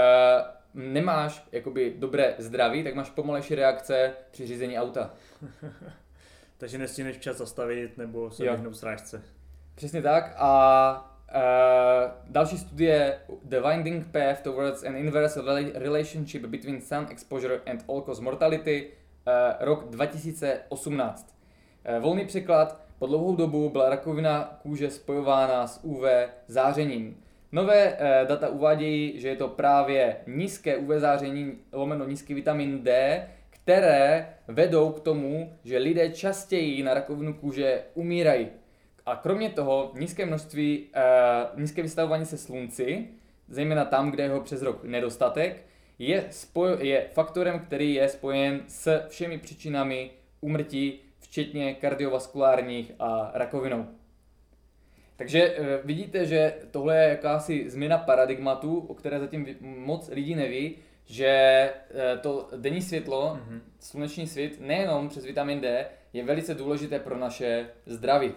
[0.73, 5.13] nemáš jakoby dobré zdraví, tak máš pomalejší reakce při řízení auta.
[6.59, 9.23] Takže nestíneš včas zastavit nebo se vyhnout srážce.
[9.75, 11.05] Přesně tak a
[11.35, 15.41] Uh, další studie The Winding Path Towards an Inverse
[15.73, 18.87] Relationship Between Sun Exposure and All-Cause Mortality,
[19.27, 21.35] uh, rok 2018.
[21.85, 26.03] Uh, eh, volný překlad, po dlouhou dobu byla rakovina kůže spojována s UV
[26.47, 27.17] zářením.
[27.51, 33.27] Nové uh, data uvádějí, že je to právě nízké UV záření, lomeno nízký vitamin D,
[33.69, 38.47] které vedou k tomu, že lidé častěji na rakovinu kůže umírají.
[39.05, 40.85] A kromě toho nízké množství,
[41.53, 43.07] uh, nízké vystavování se slunci,
[43.47, 45.65] zejména tam, kde je ho přes rok nedostatek,
[45.99, 50.11] je, spoj, je faktorem, který je spojen s všemi příčinami
[50.41, 53.85] úmrtí, včetně kardiovaskulárních a rakovinou.
[55.15, 60.75] Takže eh, vidíte, že tohle je jakási změna paradigmatu, o které zatím moc lidí neví,
[61.09, 63.59] že eh, to denní světlo, mm-hmm.
[63.79, 68.33] sluneční svět, nejenom přes vitamin D, je velice důležité pro naše zdraví.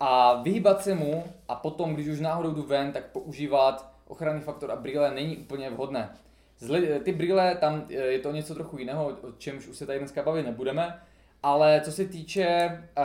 [0.00, 4.70] A vyhýbat se mu a potom, když už náhodou jdu ven, tak používat ochranný faktor
[4.70, 6.10] a brýle není úplně vhodné.
[6.58, 9.98] Zli, ty brýle, tam eh, je to něco trochu jiného, o čemž už se tady
[9.98, 11.00] dneska bavit nebudeme,
[11.42, 13.04] ale co se týče uh,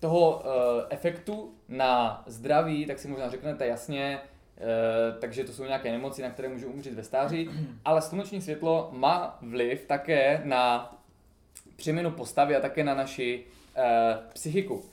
[0.00, 0.42] toho uh,
[0.90, 4.20] efektu na zdraví, tak si možná řeknete jasně,
[5.20, 7.50] takže to jsou nějaké nemoci, na které můžou umřít ve stáří,
[7.84, 10.94] ale sluneční světlo má vliv také na
[11.76, 13.44] přeměnu postavy a také na naši
[13.76, 13.82] uh,
[14.32, 14.84] psychiku.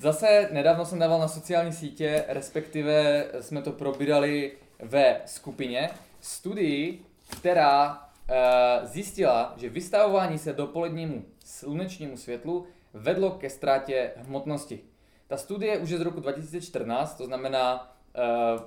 [0.00, 5.90] Zase nedávno jsem dával na sociální sítě, respektive jsme to probírali ve skupině,
[6.20, 7.02] studii,
[7.38, 14.80] která uh, zjistila, že vystavování se dopolednímu slunečnímu světlu vedlo ke ztrátě hmotnosti.
[15.26, 17.97] Ta studie už je z roku 2014, to znamená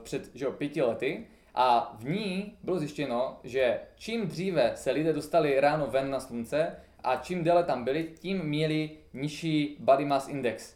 [0.03, 5.13] před že jo, pěti lety, a v ní bylo zjištěno, že čím dříve se lidé
[5.13, 10.27] dostali ráno ven na slunce a čím déle tam byli, tím měli nižší body mass
[10.27, 10.75] index.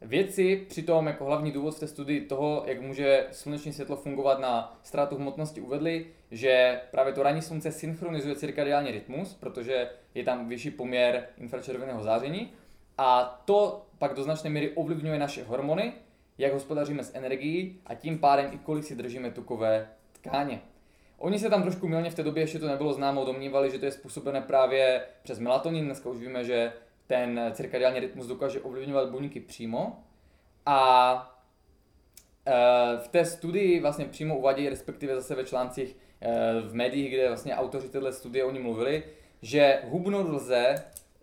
[0.00, 4.78] Vědci přitom jako hlavní důvod v té studii toho, jak může sluneční světlo fungovat na
[4.82, 10.70] ztrátu hmotnosti, uvedli, že právě to ranní slunce synchronizuje cirkadiální rytmus, protože je tam vyšší
[10.70, 12.52] poměr infračerveného záření
[12.98, 15.92] a to pak do značné míry ovlivňuje naše hormony,
[16.38, 20.60] jak hospodaříme s energií a tím pádem i kolik si držíme tukové tkáně.
[21.18, 23.84] Oni se tam trošku milně v té době ještě to nebylo známo, domnívali, že to
[23.84, 25.84] je způsobené právě přes melatonin.
[25.84, 26.72] Dneska už víme, že
[27.06, 30.02] ten cirkadiální rytmus dokáže ovlivňovat buňky přímo.
[30.66, 31.38] A
[32.46, 32.52] e,
[32.98, 37.56] v té studii vlastně přímo uvádějí, respektive zase ve článcích e, v médiích, kde vlastně
[37.56, 39.02] autoři této studie oni mluvili,
[39.42, 40.74] že hubnout lze,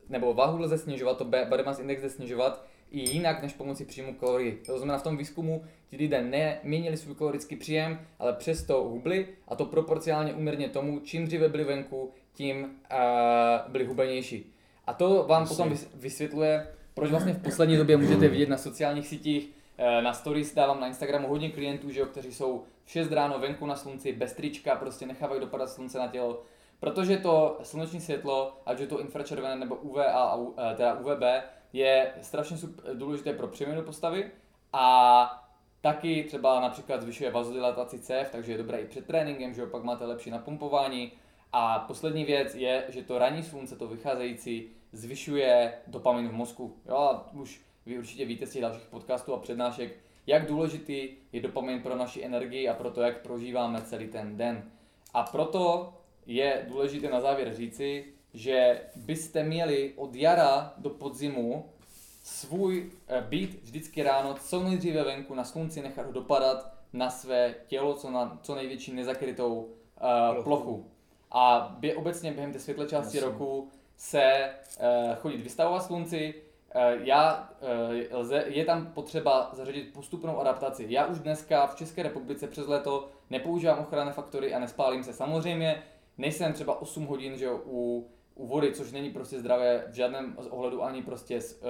[0.09, 4.13] nebo váhu lze snižovat, to body mass index lze snižovat i jinak než pomocí příjmu
[4.13, 4.57] kalorií.
[4.65, 9.55] To znamená, v tom výzkumu ti lidé neměnili svůj kalorický příjem, ale přesto hubli a
[9.55, 14.53] to proporcionálně uměrně tomu, čím dříve byli venku, tím uh, byli hubenější.
[14.87, 15.57] A to vám Myslím.
[15.57, 20.53] potom vysvětluje, proč vlastně v poslední době můžete vidět na sociálních sítích, eh, na stories
[20.53, 24.13] dávám na Instagramu hodně klientů, že jo, kteří jsou v 6 ráno venku na slunci,
[24.13, 26.43] bez trička, prostě nechávají dopadat slunce na tělo,
[26.79, 31.23] protože to sluneční světlo, ať je to infračervené nebo UVA a eh, teda UVB,
[31.73, 32.57] je strašně
[32.93, 34.31] důležité pro přeměnu postavy
[34.73, 35.49] a
[35.81, 39.83] taky třeba například zvyšuje vazodilataci cév, takže je dobré i před tréninkem, že jo, pak
[39.83, 41.11] máte lepší napumpování,
[41.53, 46.77] a poslední věc je, že to ranní slunce, to vycházející, zvyšuje dopamin v mozku.
[46.85, 51.41] Jo, a už vy určitě víte z těch dalších podcastů a přednášek, jak důležitý je
[51.41, 54.71] dopamin pro naši energii a pro to, jak prožíváme celý ten den.
[55.13, 55.93] A proto
[56.25, 61.65] je důležité na závěr říci, že byste měli od jara do podzimu
[62.23, 67.55] svůj eh, být vždycky ráno co nejdříve venku na slunci, nechat ho dopadat na své
[67.67, 70.85] tělo, co, na, co největší nezakrytou uh, plochu.
[71.31, 73.31] A bě, obecně během té světlé části Jasně.
[73.31, 76.33] roku se uh, chodit vystavovat slunci,
[76.75, 77.49] uh, já,
[78.11, 80.85] uh, lze, je tam potřeba zařadit postupnou adaptaci.
[80.89, 85.13] Já už dneska v České republice přes léto nepoužívám ochranné faktory a nespálím se.
[85.13, 85.83] Samozřejmě
[86.17, 90.37] nejsem třeba 8 hodin že jo, u, u vody, což není prostě zdravé v žádném
[90.49, 91.61] ohledu ani prostě s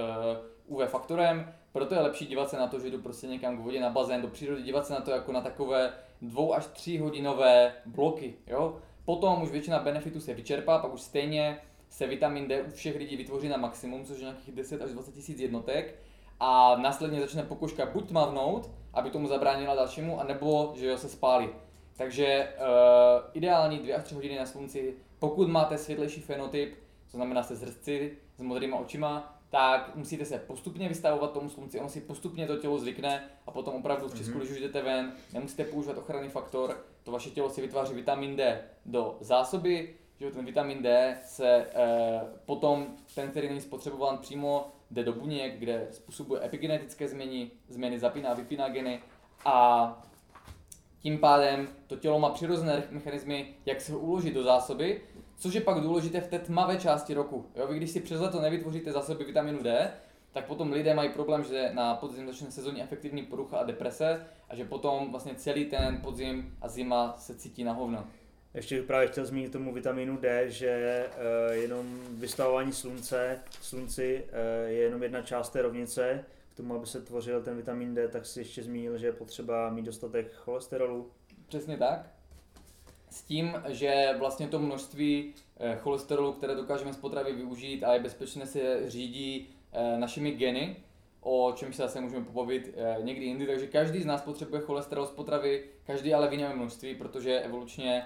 [0.68, 3.60] uh, UV faktorem, proto je lepší dívat se na to, že jdu prostě někam k
[3.60, 7.00] vodě na bazén, do přírody, dívat se na to jako na takové dvou až tří
[7.00, 8.78] hodinové bloky, jo.
[9.06, 13.18] Potom už většina benefitů se vyčerpá, pak už stejně se vitamin D u všech lidí
[13.18, 15.96] vytvoří na maximum, což je nějakých 10 až 20 tisíc jednotek
[16.40, 21.50] a následně začne pokožka buď tmavnout, aby tomu zabránila dalšímu, anebo že jo, se spálí.
[21.98, 22.66] Takže uh,
[23.34, 24.94] ideální 2 až 3 hodiny na slunci,
[25.24, 26.76] pokud máte světlejší fenotyp,
[27.12, 31.90] to znamená se zrstci s modrýma očima, tak musíte se postupně vystavovat tomu slunci, ono
[31.90, 34.38] si postupně to tělo zvykne a potom opravdu v Česku, mm-hmm.
[34.38, 38.62] když už jdete ven, nemusíte používat ochranný faktor, to vaše tělo si vytváří vitamin D
[38.86, 41.68] do zásoby, že ten vitamin D se e,
[42.46, 48.34] potom, ten, který není spotřebován přímo, jde do buněk, kde způsobuje epigenetické změny, změny zapíná,
[48.34, 49.00] vypíná geny
[49.46, 49.88] a
[51.04, 55.02] tím pádem to tělo má přirozené mechanismy, jak se ho uložit do zásoby,
[55.44, 57.46] což je pak důležité v té tmavé části roku.
[57.56, 59.92] Jo, vy když si přes leto nevytvoříte zásoby vitaminu D,
[60.32, 64.56] tak potom lidé mají problém, že na podzim začne sezónní efektivní porucha a deprese a
[64.56, 68.08] že potom vlastně celý ten podzim a zima se cítí na hovno.
[68.54, 74.70] Ještě bych právě chtěl zmínit tomu vitamínu D, že uh, jenom vystavování slunce, slunci uh,
[74.70, 76.26] je jenom jedna část té rovnice.
[76.54, 79.70] K tomu, aby se tvořil ten vitamin D, tak si ještě zmínil, že je potřeba
[79.70, 81.12] mít dostatek cholesterolu.
[81.48, 82.23] Přesně tak.
[83.14, 88.00] S tím, že vlastně to množství uh, cholesterolu, které dokážeme z potravy využít a je
[88.00, 89.48] bezpečné se řídí
[89.98, 90.76] našimi geny,
[91.22, 93.48] o čem se zase můžeme pobavit e, někdy jindy.
[93.48, 98.06] Takže každý z nás potřebuje cholesterol z potravy, každý ale v jiném množství, protože evolučně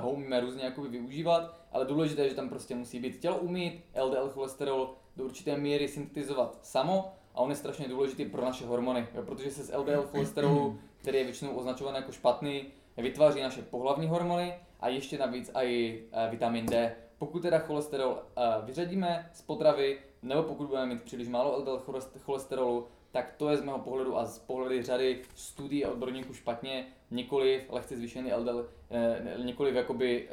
[0.00, 3.18] ho umíme různě jakoby využívat, ale důležité je, že tam prostě musí být.
[3.18, 8.42] Tělo umí LDL cholesterol do určité míry syntetizovat samo a on je strašně důležitý pro
[8.42, 12.66] naše hormony, jo, protože se z LDL cholesterolu, který je většinou označovaný jako špatný,
[13.02, 16.96] vytváří naše pohlavní hormony a ještě navíc i e, vitamin D.
[17.18, 21.82] Pokud teda cholesterol e, vyřadíme z potravy, nebo pokud budeme mít příliš málo LDL
[22.18, 26.86] cholesterolu, tak to je z mého pohledu a z pohledu řady studií a odborníků špatně,
[27.10, 30.28] nikoli lehce zvýšený LDL, e, nikoli jakoby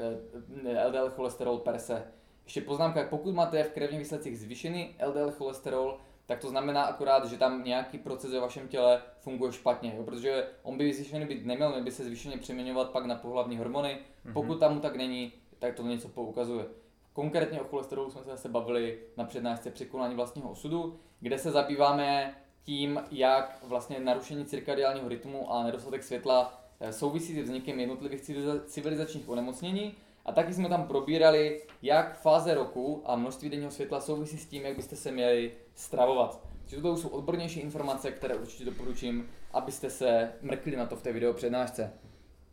[0.88, 2.04] LDL cholesterol per se.
[2.46, 7.38] Ještě poznámka, pokud máte v krevních výsledcích zvýšený LDL cholesterol, tak to znamená akorát, že
[7.38, 10.04] tam nějaký proces ve vašem těle funguje špatně, jo?
[10.04, 13.98] protože on by zvýšený být neměl, měl by se zvýšeně přeměňovat pak na pohlavní hormony.
[13.98, 14.34] Mm-hmm.
[14.34, 16.66] Pokud tam tak není, tak to něco poukazuje.
[17.14, 22.36] Konkrétně o cholesterolu jsme se zase bavili na přednášce překonání vlastního osudu, kde se zabýváme
[22.64, 28.22] tím, jak vlastně narušení cirkadiálního rytmu a nedostatek světla eh, souvisí se vznikem jednotlivých
[28.66, 29.96] civilizačních onemocnění
[30.28, 34.66] a taky jsme tam probírali, jak fáze roku a množství denního světla souvisí s tím,
[34.66, 36.48] jak byste se měli stravovat.
[36.62, 41.14] Takže to jsou odbornější informace, které určitě doporučím, abyste se mrkli na to v té
[41.14, 41.94] video přednášce.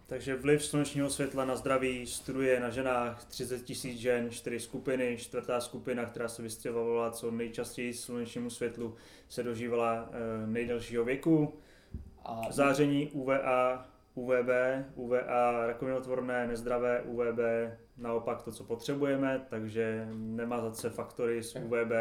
[0.06, 5.16] Takže vliv slunečního světla na zdraví studuje na ženách 30 tisíc žen, čtyři skupiny.
[5.20, 8.94] Čtvrtá skupina, která se vystřelovala co nejčastěji slunečnímu světlu,
[9.28, 11.55] se dožívala e, nejdelšího věku.
[12.24, 14.49] A záření UVA UVB,
[14.95, 17.39] UVA rakovinotvorné, nezdravé, UVB
[17.97, 21.93] naopak to, co potřebujeme, takže nemazat se faktory z UVB,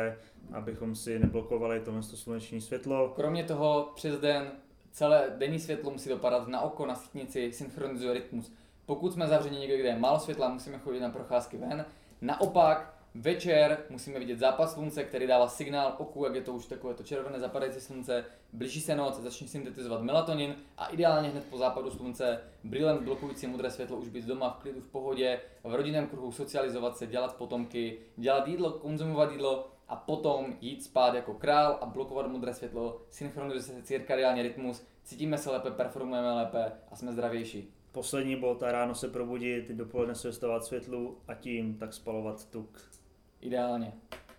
[0.53, 3.09] abychom si neblokovali tohle sluneční světlo.
[3.15, 4.51] Kromě toho přes den
[4.91, 8.53] celé denní světlo musí dopadat na oko, na sítnici, synchronizuje rytmus.
[8.85, 11.85] Pokud jsme zavřeni někde, kde je málo světla, musíme chodit na procházky ven.
[12.21, 16.93] Naopak, Večer musíme vidět zápas slunce, který dává signál oku, jak je to už takové
[16.93, 21.91] to červené zapadající slunce, blíží se noc, začne syntetizovat melatonin a ideálně hned po západu
[21.91, 26.31] slunce brýlem blokující modré světlo už být doma v klidu, v pohodě, v rodinném kruhu
[26.31, 31.85] socializovat se, dělat potomky, dělat jídlo, konzumovat jídlo a potom jít spát jako král a
[31.85, 37.73] blokovat modré světlo, synchronizuje se cirkadiální rytmus, cítíme se lépe, performujeme lépe a jsme zdravější.
[37.91, 42.92] Poslední bod a ráno se probudit, dopoledne se světlu a tím tak spalovat tuk.
[43.43, 43.93] Ideálně.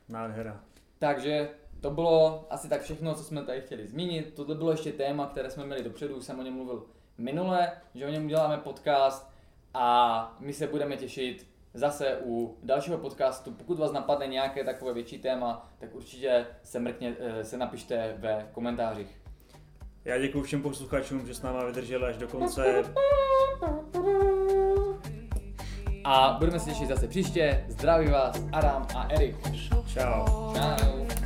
[0.08, 0.60] Nádhera.
[0.98, 1.50] Takže
[1.80, 4.34] to bylo asi tak všechno, co jsme tady chtěli zmínit.
[4.34, 6.86] Tohle bylo ještě téma, které jsme měli dopředu, už jsem o něm mluvil
[7.18, 9.30] minule, že o něm uděláme podcast
[9.74, 13.52] a my se budeme těšit zase u dalšího podcastu.
[13.52, 18.48] Pokud vás napadne nějaké takové větší téma, tak určitě se, mrkně, eh, se napište ve
[18.52, 19.20] komentářích.
[20.04, 22.84] Já děkuji všem posluchačům, že s náma vydrželi až do konce.
[26.04, 27.64] A budeme se těšit zase příště.
[27.68, 29.36] Zdraví vás Adam a Erik.
[29.86, 30.54] Ciao.
[30.54, 31.23] Ciao.